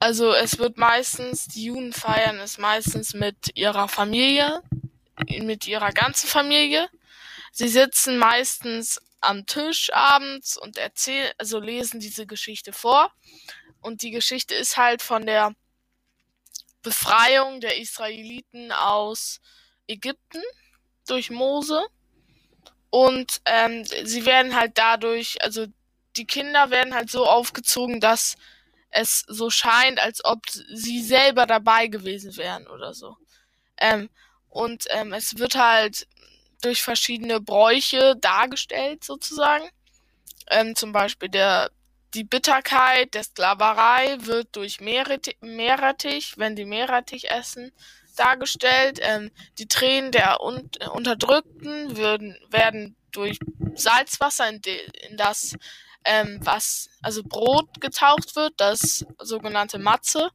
Also 0.00 0.32
es 0.32 0.58
wird 0.58 0.76
meistens, 0.76 1.46
die 1.46 1.66
Juden 1.66 1.92
feiern 1.92 2.40
es 2.40 2.58
meistens 2.58 3.14
mit 3.14 3.56
ihrer 3.56 3.86
Familie, 3.86 4.60
mit 5.28 5.68
ihrer 5.68 5.92
ganzen 5.92 6.26
Familie. 6.26 6.88
Sie 7.52 7.68
sitzen 7.68 8.18
meistens 8.18 9.00
am 9.20 9.46
Tisch 9.46 9.92
abends 9.92 10.56
und 10.56 10.78
erzählen, 10.78 11.30
also 11.38 11.60
lesen 11.60 12.00
diese 12.00 12.26
Geschichte 12.26 12.72
vor. 12.72 13.12
Und 13.80 14.02
die 14.02 14.10
Geschichte 14.10 14.56
ist 14.56 14.76
halt 14.76 15.00
von 15.00 15.26
der 15.26 15.54
Befreiung 16.82 17.60
der 17.60 17.78
Israeliten 17.78 18.72
aus 18.72 19.40
Ägypten 19.86 20.42
durch 21.06 21.30
Mose. 21.30 21.82
Und 22.90 23.40
ähm, 23.46 23.84
sie 24.04 24.26
werden 24.26 24.54
halt 24.54 24.72
dadurch, 24.76 25.42
also 25.42 25.66
die 26.16 26.26
Kinder 26.26 26.70
werden 26.70 26.94
halt 26.94 27.10
so 27.10 27.26
aufgezogen, 27.26 28.00
dass 28.00 28.36
es 28.90 29.24
so 29.26 29.48
scheint, 29.48 29.98
als 29.98 30.24
ob 30.24 30.48
sie 30.50 31.02
selber 31.02 31.46
dabei 31.46 31.86
gewesen 31.86 32.36
wären 32.36 32.66
oder 32.66 32.92
so. 32.92 33.16
Ähm, 33.78 34.10
und 34.48 34.84
ähm, 34.90 35.14
es 35.14 35.38
wird 35.38 35.54
halt 35.54 36.06
durch 36.60 36.82
verschiedene 36.82 37.40
Bräuche 37.40 38.16
dargestellt, 38.16 39.02
sozusagen. 39.02 39.68
Ähm, 40.50 40.76
zum 40.76 40.92
Beispiel 40.92 41.30
der, 41.30 41.70
die 42.14 42.24
Bitterkeit 42.24 43.14
der 43.14 43.24
Sklaverei 43.24 44.18
wird 44.20 44.54
durch 44.54 44.80
Meerrettich, 44.80 46.34
wenn 46.36 46.54
die 46.54 46.66
Meerrettich 46.66 47.30
essen, 47.30 47.72
dargestellt. 48.18 48.98
Ähm, 49.02 49.30
die 49.58 49.68
Tränen 49.68 50.12
der 50.12 50.42
Un 50.42 50.68
Unterdrückten 50.92 51.96
würden, 51.96 52.36
werden 52.48 52.96
durch 53.10 53.38
Salzwasser 53.74 54.48
in, 54.48 54.60
in 55.10 55.16
das 55.16 55.54
ähm, 56.04 56.40
was 56.42 56.90
also 57.00 57.22
Brot 57.22 57.80
getaucht 57.80 58.34
wird, 58.36 58.54
das 58.56 59.04
sogenannte 59.20 59.78
Matze, 59.78 60.30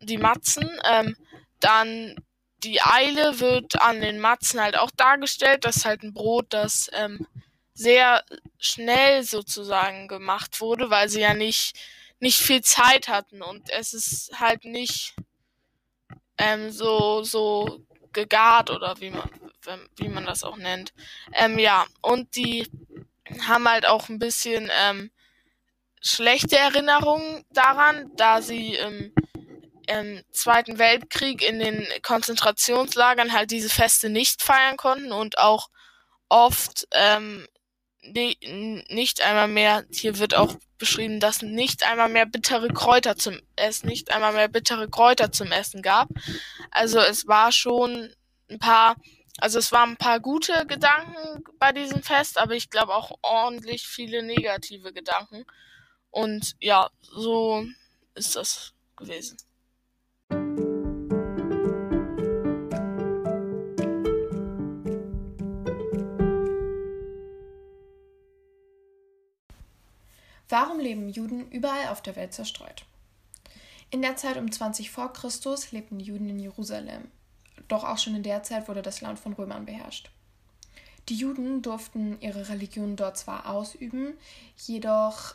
die 0.00 0.18
Matzen. 0.18 0.68
Ähm, 0.84 1.16
dann 1.60 2.16
die 2.64 2.80
Eile 2.82 3.40
wird 3.40 3.80
an 3.80 4.00
den 4.00 4.18
Matzen 4.18 4.60
halt 4.60 4.76
auch 4.76 4.90
dargestellt. 4.90 5.64
Das 5.64 5.76
ist 5.78 5.84
halt 5.84 6.02
ein 6.02 6.14
Brot, 6.14 6.46
das 6.50 6.88
ähm, 6.92 7.26
sehr 7.74 8.24
schnell 8.58 9.22
sozusagen 9.22 10.08
gemacht 10.08 10.60
wurde, 10.60 10.90
weil 10.90 11.08
sie 11.08 11.20
ja 11.20 11.34
nicht 11.34 11.76
nicht 12.20 12.38
viel 12.38 12.62
Zeit 12.62 13.06
hatten 13.06 13.42
und 13.42 13.70
es 13.70 13.94
ist 13.94 14.40
halt 14.40 14.64
nicht 14.64 15.14
ähm, 16.38 16.70
so, 16.70 17.22
so 17.22 17.84
gegart 18.12 18.70
oder 18.70 19.00
wie 19.00 19.10
man, 19.10 19.28
wie 19.96 20.08
man 20.08 20.24
das 20.24 20.44
auch 20.44 20.56
nennt. 20.56 20.92
Ähm, 21.34 21.58
ja, 21.58 21.86
und 22.00 22.36
die 22.36 22.66
haben 23.46 23.68
halt 23.68 23.86
auch 23.86 24.08
ein 24.08 24.18
bisschen 24.18 24.70
ähm, 24.80 25.10
schlechte 26.00 26.56
Erinnerungen 26.56 27.44
daran, 27.50 28.10
da 28.16 28.40
sie 28.40 28.74
im, 28.74 29.12
im 29.86 30.22
Zweiten 30.30 30.78
Weltkrieg 30.78 31.42
in 31.42 31.58
den 31.58 31.86
Konzentrationslagern 32.02 33.32
halt 33.32 33.50
diese 33.50 33.68
Feste 33.68 34.08
nicht 34.08 34.42
feiern 34.42 34.76
konnten 34.76 35.12
und 35.12 35.38
auch 35.38 35.68
oft 36.28 36.86
ähm, 36.92 37.46
nicht 38.02 39.22
einmal 39.22 39.48
mehr, 39.48 39.84
hier 39.90 40.18
wird 40.18 40.34
auch 40.34 40.54
beschrieben, 40.78 41.20
dass 41.20 41.42
nicht 41.42 41.82
einmal 41.84 42.08
mehr 42.08 42.26
bittere 42.26 42.68
Kräuter 42.68 43.16
zum 43.16 43.40
es 43.56 43.82
nicht 43.82 44.12
einmal 44.12 44.32
mehr 44.32 44.48
bittere 44.48 44.88
Kräuter 44.88 45.32
zum 45.32 45.50
Essen 45.50 45.82
gab. 45.82 46.08
Also 46.70 47.00
es 47.00 47.26
war 47.26 47.50
schon 47.52 48.14
ein 48.48 48.58
paar, 48.58 48.96
also 49.38 49.58
es 49.58 49.72
waren 49.72 49.90
ein 49.90 49.96
paar 49.96 50.20
gute 50.20 50.66
Gedanken 50.66 51.44
bei 51.58 51.72
diesem 51.72 52.02
Fest, 52.02 52.38
aber 52.38 52.54
ich 52.54 52.70
glaube 52.70 52.94
auch 52.94 53.18
ordentlich 53.22 53.86
viele 53.86 54.22
negative 54.22 54.92
Gedanken. 54.92 55.44
Und 56.10 56.54
ja, 56.60 56.88
so 57.02 57.66
ist 58.14 58.36
das 58.36 58.72
gewesen. 58.96 59.36
Warum 70.48 70.80
leben 70.80 71.08
Juden 71.08 71.50
überall 71.50 71.88
auf 71.88 72.02
der 72.02 72.16
Welt 72.16 72.32
zerstreut? 72.32 72.84
In 73.90 74.02
der 74.02 74.16
Zeit 74.16 74.36
um 74.36 74.50
20 74.50 74.90
vor 74.90 75.12
Christus 75.12 75.72
lebten 75.72 76.00
Juden 76.00 76.28
in 76.30 76.38
Jerusalem. 76.38 77.10
Doch 77.68 77.84
auch 77.84 77.98
schon 77.98 78.14
in 78.14 78.22
der 78.22 78.42
Zeit 78.42 78.68
wurde 78.68 78.82
das 78.82 79.00
Land 79.00 79.18
von 79.18 79.34
Römern 79.34 79.66
beherrscht. 79.66 80.10
Die 81.08 81.16
Juden 81.16 81.62
durften 81.62 82.20
ihre 82.20 82.48
Religion 82.48 82.96
dort 82.96 83.16
zwar 83.16 83.46
ausüben, 83.46 84.14
jedoch 84.56 85.34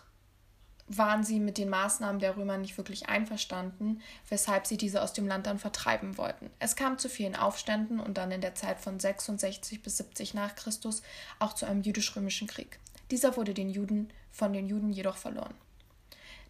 waren 0.88 1.24
sie 1.24 1.40
mit 1.40 1.58
den 1.58 1.70
Maßnahmen 1.70 2.20
der 2.20 2.36
Römer 2.36 2.58
nicht 2.58 2.78
wirklich 2.78 3.08
einverstanden, 3.08 4.02
weshalb 4.30 4.68
sie 4.68 4.78
diese 4.78 5.02
aus 5.02 5.14
dem 5.14 5.28
Land 5.28 5.48
dann 5.48 5.58
vertreiben 5.58 6.18
wollten. 6.18 6.50
Es 6.60 6.76
kam 6.76 6.98
zu 6.98 7.10
vielen 7.10 7.36
Aufständen 7.36 8.00
und 8.00 8.18
dann 8.18 8.32
in 8.32 8.42
der 8.42 8.56
Zeit 8.56 8.80
von 8.80 9.00
66 9.00 9.82
bis 9.82 9.98
70 9.98 10.34
nach 10.34 10.56
Christus 10.56 11.02
auch 11.40 11.54
zu 11.54 11.66
einem 11.66 11.82
jüdisch-römischen 11.82 12.48
Krieg. 12.48 12.80
Dieser 13.14 13.38
wurde 13.38 13.54
den 13.54 13.70
Juden 13.70 14.12
von 14.32 14.54
den 14.54 14.68
Juden 14.68 14.92
jedoch 14.92 15.18
verloren. 15.18 15.54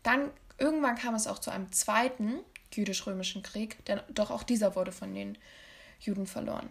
Dann 0.01 0.31
irgendwann 0.57 0.95
kam 0.95 1.13
es 1.13 1.27
auch 1.27 1.39
zu 1.39 1.51
einem 1.51 1.69
zweiten 1.73 2.39
jüdisch-römischen 2.71 3.43
Krieg, 3.43 3.83
denn 3.83 3.99
doch 4.07 4.31
auch 4.31 4.43
dieser 4.43 4.73
wurde 4.77 4.93
von 4.93 5.13
den 5.13 5.37
Juden 5.99 6.25
verloren. 6.25 6.69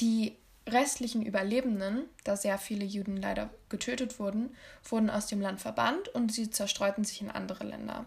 Die 0.00 0.36
restlichen 0.66 1.24
Überlebenden, 1.24 2.04
da 2.24 2.36
sehr 2.36 2.58
viele 2.58 2.84
Juden 2.84 3.16
leider 3.16 3.48
getötet 3.70 4.18
wurden, 4.18 4.54
wurden 4.84 5.08
aus 5.08 5.26
dem 5.26 5.40
Land 5.40 5.62
verbannt 5.62 6.08
und 6.08 6.30
sie 6.30 6.50
zerstreuten 6.50 7.04
sich 7.04 7.22
in 7.22 7.30
andere 7.30 7.64
Länder. 7.64 8.04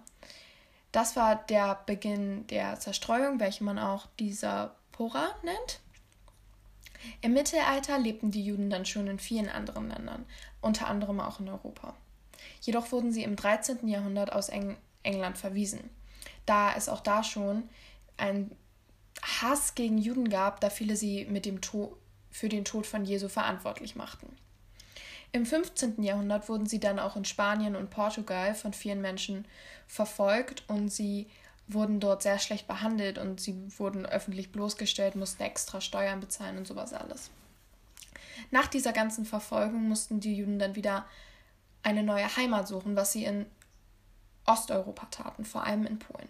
Das 0.92 1.16
war 1.16 1.36
der 1.36 1.82
Beginn 1.88 2.46
der 2.46 2.80
Zerstreuung, 2.80 3.40
welche 3.40 3.64
man 3.64 3.80
auch 3.80 4.06
dieser 4.20 4.76
Pora 4.92 5.34
nennt. 5.42 5.80
Im 7.22 7.34
Mittelalter 7.34 7.98
lebten 8.00 8.32
die 8.32 8.44
Juden 8.44 8.70
dann 8.70 8.86
schon 8.86 9.08
in 9.08 9.20
vielen 9.20 9.50
anderen 9.50 9.90
Ländern, 9.90 10.26
unter 10.62 10.88
anderem 10.88 11.20
auch 11.20 11.40
in 11.40 11.50
Europa. 11.50 11.96
Jedoch 12.62 12.92
wurden 12.92 13.12
sie 13.12 13.24
im 13.24 13.36
13. 13.36 13.88
Jahrhundert 13.88 14.32
aus 14.32 14.50
Eng 14.50 14.78
England 15.04 15.38
verwiesen, 15.38 15.90
da 16.46 16.74
es 16.76 16.90
auch 16.90 17.02
da 17.02 17.24
schon 17.24 17.70
einen 18.18 18.52
Hass 19.22 19.76
gegen 19.76 19.98
Juden 19.98 20.30
gab, 20.30 20.60
da 20.62 20.70
viele 20.70 20.96
sie 20.96 21.26
mit 21.26 21.46
dem 21.46 21.60
für 22.32 22.50
den 22.50 22.66
Tod 22.66 22.86
von 22.86 23.06
Jesu 23.06 23.30
verantwortlich 23.30 23.96
machten. 23.96 24.28
Im 25.32 25.46
15. 25.46 26.02
Jahrhundert 26.04 26.48
wurden 26.48 26.66
sie 26.66 26.80
dann 26.80 27.00
auch 27.00 27.16
in 27.16 27.26
Spanien 27.26 27.76
und 27.76 27.90
Portugal 27.90 28.56
von 28.56 28.74
vielen 28.74 29.02
Menschen 29.02 29.46
verfolgt 29.88 30.64
und 30.68 30.90
sie 30.90 31.28
wurden 31.68 32.00
dort 32.00 32.24
sehr 32.24 32.40
schlecht 32.40 32.68
behandelt 32.68 33.18
und 33.18 33.42
sie 33.42 33.56
wurden 33.78 34.06
öffentlich 34.06 34.52
bloßgestellt, 34.52 35.16
mussten 35.16 35.44
extra 35.44 35.82
Steuern 35.82 36.20
bezahlen 36.20 36.58
und 36.58 36.68
sowas 36.68 36.94
alles. 36.94 37.32
Nach 38.52 38.68
dieser 38.68 38.94
ganzen 38.94 39.26
Verfolgung 39.26 39.88
mussten 39.88 40.20
die 40.20 40.36
Juden 40.36 40.60
dann 40.60 40.76
wieder 40.76 41.06
eine 41.84 42.04
neue 42.04 42.36
Heimat 42.36 42.68
suchen, 42.68 42.96
was 42.96 43.12
sie 43.12 43.26
in 43.26 43.46
Osteuropa 44.46 45.08
taten, 45.08 45.46
vor 45.46 45.64
allem 45.64 45.86
in 45.86 46.00
Polen. 46.00 46.30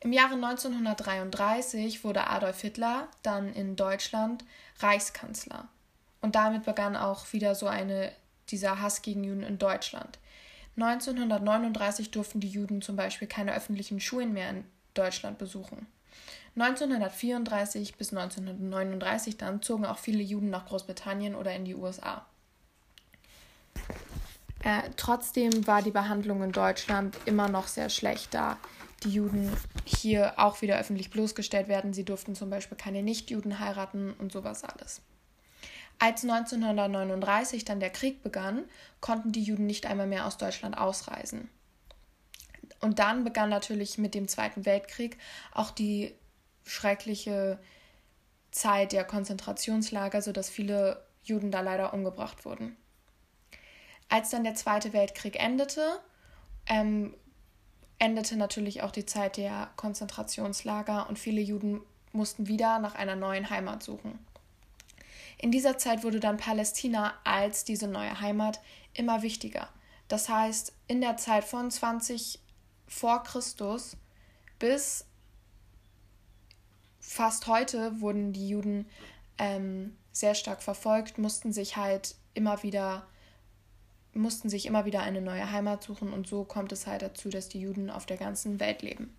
Im 0.00 0.12
Jahre 0.12 0.34
1933 0.34 2.04
wurde 2.04 2.28
Adolf 2.28 2.60
Hitler 2.60 3.08
dann 3.22 3.52
in 3.52 3.76
Deutschland 3.76 4.44
Reichskanzler. 4.78 5.68
Und 6.20 6.34
damit 6.34 6.64
begann 6.64 6.96
auch 6.96 7.32
wieder 7.32 7.54
so 7.54 7.66
eine 7.66 8.12
dieser 8.48 8.80
Hass 8.80 9.02
gegen 9.02 9.24
Juden 9.24 9.42
in 9.42 9.58
Deutschland. 9.58 10.18
1939 10.76 12.10
durften 12.10 12.40
die 12.40 12.48
Juden 12.48 12.82
zum 12.82 12.96
Beispiel 12.96 13.28
keine 13.28 13.54
öffentlichen 13.54 14.00
Schulen 14.00 14.32
mehr 14.32 14.50
in 14.50 14.64
Deutschland 14.94 15.38
besuchen. 15.38 15.86
1934 16.56 17.96
bis 17.96 18.12
1939 18.12 19.36
dann 19.36 19.60
zogen 19.62 19.84
auch 19.84 19.98
viele 19.98 20.22
Juden 20.22 20.50
nach 20.50 20.66
Großbritannien 20.66 21.34
oder 21.34 21.54
in 21.54 21.64
die 21.64 21.74
USA. 21.74 22.24
Äh, 24.62 24.82
trotzdem 24.96 25.66
war 25.66 25.82
die 25.82 25.90
Behandlung 25.90 26.42
in 26.42 26.52
Deutschland 26.52 27.16
immer 27.26 27.48
noch 27.48 27.68
sehr 27.68 27.90
schlecht, 27.90 28.32
da 28.32 28.56
die 29.04 29.10
Juden 29.10 29.52
hier 29.84 30.34
auch 30.38 30.62
wieder 30.62 30.78
öffentlich 30.78 31.10
bloßgestellt 31.10 31.68
werden. 31.68 31.92
Sie 31.92 32.04
durften 32.04 32.34
zum 32.34 32.50
Beispiel 32.50 32.78
keine 32.78 33.02
Nichtjuden 33.02 33.60
heiraten 33.60 34.14
und 34.18 34.32
sowas 34.32 34.64
alles. 34.64 35.02
Als 35.98 36.22
1939 36.24 37.64
dann 37.64 37.80
der 37.80 37.90
Krieg 37.90 38.22
begann, 38.22 38.64
konnten 39.00 39.32
die 39.32 39.42
Juden 39.42 39.66
nicht 39.66 39.86
einmal 39.86 40.06
mehr 40.06 40.26
aus 40.26 40.36
Deutschland 40.36 40.76
ausreisen. 40.76 41.48
Und 42.80 42.98
dann 42.98 43.24
begann 43.24 43.48
natürlich 43.48 43.96
mit 43.96 44.14
dem 44.14 44.28
Zweiten 44.28 44.66
Weltkrieg 44.66 45.16
auch 45.52 45.70
die 45.70 46.14
schreckliche 46.64 47.58
Zeit 48.50 48.92
der 48.92 49.04
Konzentrationslager, 49.04 50.20
sodass 50.20 50.50
viele 50.50 51.02
Juden 51.22 51.50
da 51.50 51.60
leider 51.60 51.94
umgebracht 51.94 52.44
wurden. 52.44 52.76
Als 54.08 54.30
dann 54.30 54.44
der 54.44 54.54
Zweite 54.54 54.92
Weltkrieg 54.92 55.42
endete, 55.42 56.00
ähm, 56.66 57.14
endete 57.98 58.36
natürlich 58.36 58.82
auch 58.82 58.90
die 58.90 59.06
Zeit 59.06 59.36
der 59.36 59.70
Konzentrationslager 59.76 61.08
und 61.08 61.18
viele 61.18 61.40
Juden 61.40 61.80
mussten 62.12 62.46
wieder 62.46 62.78
nach 62.78 62.94
einer 62.94 63.16
neuen 63.16 63.50
Heimat 63.50 63.82
suchen. 63.82 64.18
In 65.38 65.50
dieser 65.50 65.78
Zeit 65.78 66.02
wurde 66.02 66.20
dann 66.20 66.38
Palästina 66.38 67.14
als 67.24 67.64
diese 67.64 67.88
neue 67.88 68.20
Heimat 68.20 68.60
immer 68.94 69.22
wichtiger. 69.22 69.68
Das 70.08 70.28
heißt, 70.28 70.72
in 70.88 71.00
der 71.00 71.16
Zeit 71.16 71.44
von 71.44 71.70
20 71.70 72.38
vor 72.86 73.22
Christus 73.22 73.96
bis 74.58 75.04
fast 77.00 77.46
heute 77.46 78.00
wurden 78.00 78.32
die 78.32 78.48
Juden 78.48 78.86
ähm, 79.38 79.96
sehr 80.12 80.34
stark 80.34 80.62
verfolgt, 80.62 81.18
mussten 81.18 81.52
sich 81.52 81.76
halt 81.76 82.14
immer 82.34 82.62
wieder 82.62 83.06
mussten 84.12 84.48
sich 84.48 84.64
immer 84.64 84.86
wieder 84.86 85.02
eine 85.02 85.20
neue 85.20 85.50
Heimat 85.50 85.82
suchen 85.82 86.12
und 86.12 86.26
so 86.26 86.44
kommt 86.44 86.72
es 86.72 86.86
halt 86.86 87.02
dazu, 87.02 87.28
dass 87.28 87.50
die 87.50 87.60
Juden 87.60 87.90
auf 87.90 88.06
der 88.06 88.16
ganzen 88.16 88.60
Welt 88.60 88.80
leben. 88.80 89.14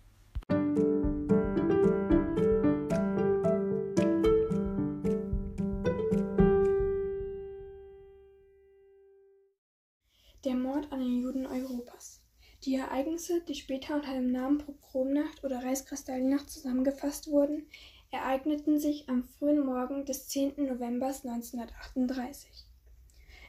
Ereignisse, 12.98 13.40
die 13.42 13.54
später 13.54 13.94
unter 13.94 14.12
dem 14.12 14.32
Namen 14.32 14.58
Pogromnacht 14.58 15.44
oder 15.44 15.62
Reichskristallnacht 15.62 16.50
zusammengefasst 16.50 17.30
wurden, 17.30 17.68
ereigneten 18.10 18.80
sich 18.80 19.08
am 19.08 19.22
frühen 19.22 19.64
Morgen 19.64 20.04
des 20.04 20.26
10. 20.26 20.54
November 20.56 21.06
1938. 21.06 22.50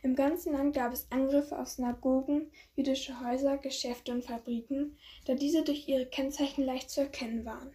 Im 0.04 0.16
ganzen 0.16 0.54
Land 0.54 0.76
gab 0.76 0.94
es 0.94 1.12
Angriffe 1.12 1.58
auf 1.58 1.68
Synagogen, 1.68 2.52
jüdische 2.76 3.20
Häuser, 3.22 3.58
Geschäfte 3.58 4.12
und 4.12 4.24
Fabriken, 4.24 4.96
da 5.26 5.34
diese 5.34 5.64
durch 5.64 5.88
ihre 5.88 6.06
Kennzeichen 6.06 6.64
leicht 6.64 6.92
zu 6.92 7.02
erkennen 7.02 7.44
waren. 7.44 7.74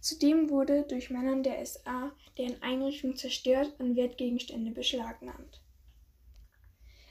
Zudem 0.00 0.50
wurde 0.50 0.82
durch 0.82 1.10
Männern 1.10 1.44
der 1.44 1.64
SA 1.64 2.10
deren 2.38 2.60
Einrichtung 2.60 3.14
zerstört 3.14 3.72
und 3.78 3.94
Wertgegenstände 3.94 4.72
beschlagnahmt. 4.72 5.60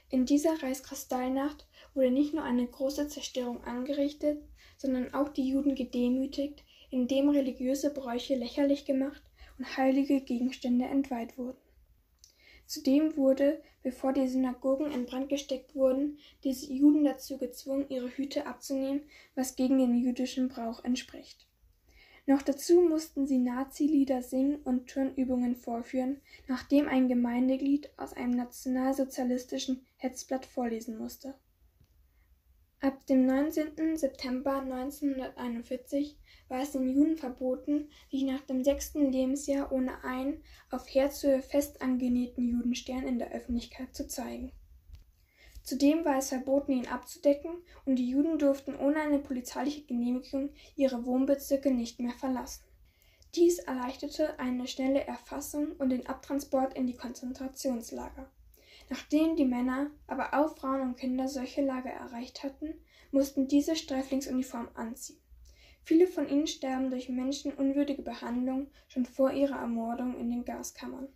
In 0.09 0.25
dieser 0.25 0.61
Reichskristallnacht 0.63 1.67
wurde 1.93 2.11
nicht 2.11 2.33
nur 2.33 2.43
eine 2.43 2.65
große 2.65 3.09
Zerstörung 3.09 3.63
angerichtet, 3.65 4.41
sondern 4.77 5.13
auch 5.13 5.29
die 5.29 5.49
Juden 5.49 5.75
gedemütigt, 5.75 6.63
indem 6.91 7.29
religiöse 7.29 7.93
Bräuche 7.93 8.35
lächerlich 8.35 8.85
gemacht 8.85 9.21
und 9.57 9.77
heilige 9.77 10.21
Gegenstände 10.21 10.85
entweiht 10.85 11.37
wurden. 11.37 11.57
Zudem 12.65 13.15
wurde, 13.15 13.61
bevor 13.81 14.13
die 14.13 14.27
Synagogen 14.27 14.91
in 14.91 15.05
Brand 15.05 15.29
gesteckt 15.29 15.73
wurden, 15.75 16.19
die 16.43 16.51
Juden 16.51 17.03
dazu 17.03 17.37
gezwungen, 17.37 17.87
ihre 17.89 18.09
Hüte 18.09 18.45
abzunehmen, 18.45 19.01
was 19.35 19.55
gegen 19.55 19.77
den 19.77 19.97
jüdischen 19.97 20.49
Brauch 20.49 20.83
entspricht. 20.83 21.46
Noch 22.29 22.41
dazu 22.41 22.81
mussten 22.81 23.25
sie 23.25 23.37
Nazi-Lieder 23.37 24.21
singen 24.21 24.57
und 24.57 24.87
Turnübungen 24.87 25.55
vorführen, 25.55 26.19
nachdem 26.49 26.89
ein 26.89 27.07
Gemeindeglied 27.07 27.89
aus 27.95 28.11
einem 28.11 28.31
nationalsozialistischen 28.31 29.85
Hetzblatt 29.95 30.45
vorlesen 30.45 30.97
musste. 30.97 31.35
Ab 32.81 33.05
dem 33.07 33.25
19. 33.25 33.95
September 33.95 34.59
1941 34.59 36.19
war 36.49 36.61
es 36.61 36.73
den 36.73 36.89
Juden 36.89 37.15
verboten, 37.15 37.89
sich 38.11 38.23
nach 38.23 38.41
dem 38.41 38.61
sechsten 38.61 39.09
Lebensjahr 39.09 39.71
ohne 39.71 40.03
einen 40.03 40.43
auf 40.69 40.85
Herzhöhe 40.93 41.41
fest 41.41 41.81
angenähten 41.81 42.49
Judenstern 42.49 43.07
in 43.07 43.19
der 43.19 43.31
Öffentlichkeit 43.31 43.95
zu 43.95 44.05
zeigen. 44.05 44.51
Zudem 45.67 46.05
war 46.05 46.15
es 46.15 46.29
verboten, 46.29 46.71
ihn 46.71 46.87
abzudecken, 46.87 47.51
und 47.83 47.97
die 47.97 48.09
Juden 48.09 48.39
durften 48.39 48.73
ohne 48.77 49.01
eine 49.01 49.19
polizeiliche 49.19 49.81
Genehmigung 49.81 50.51
ihre 50.77 51.05
Wohnbezirke 51.05 51.71
nicht 51.71 51.99
mehr 51.99 52.13
verlassen. 52.13 52.63
Dies 53.35 53.59
erleichterte 53.59 54.39
eine 54.39 54.65
schnelle 54.65 55.05
Erfassung 55.05 55.73
und 55.73 55.89
den 55.89 56.07
Abtransport 56.07 56.73
in 56.73 56.87
die 56.87 56.95
Konzentrationslager. 56.95 58.31
Nachdem 58.89 59.35
die 59.35 59.43
Männer, 59.43 59.91
aber 60.07 60.33
auch 60.35 60.55
Frauen 60.55 60.79
und 60.79 60.95
Kinder 60.95 61.27
solche 61.27 61.61
Lager 61.61 61.91
erreicht 61.91 62.43
hatten, 62.43 62.73
mussten 63.11 63.49
diese 63.49 63.75
Sträflingsuniform 63.75 64.69
anziehen. 64.73 65.19
Viele 65.83 66.07
von 66.07 66.29
ihnen 66.29 66.47
sterben 66.47 66.91
durch 66.91 67.09
menschenunwürdige 67.09 68.03
Behandlung 68.03 68.71
schon 68.87 69.05
vor 69.05 69.33
ihrer 69.33 69.57
Ermordung 69.57 70.17
in 70.17 70.29
den 70.31 70.45
Gaskammern. 70.45 71.09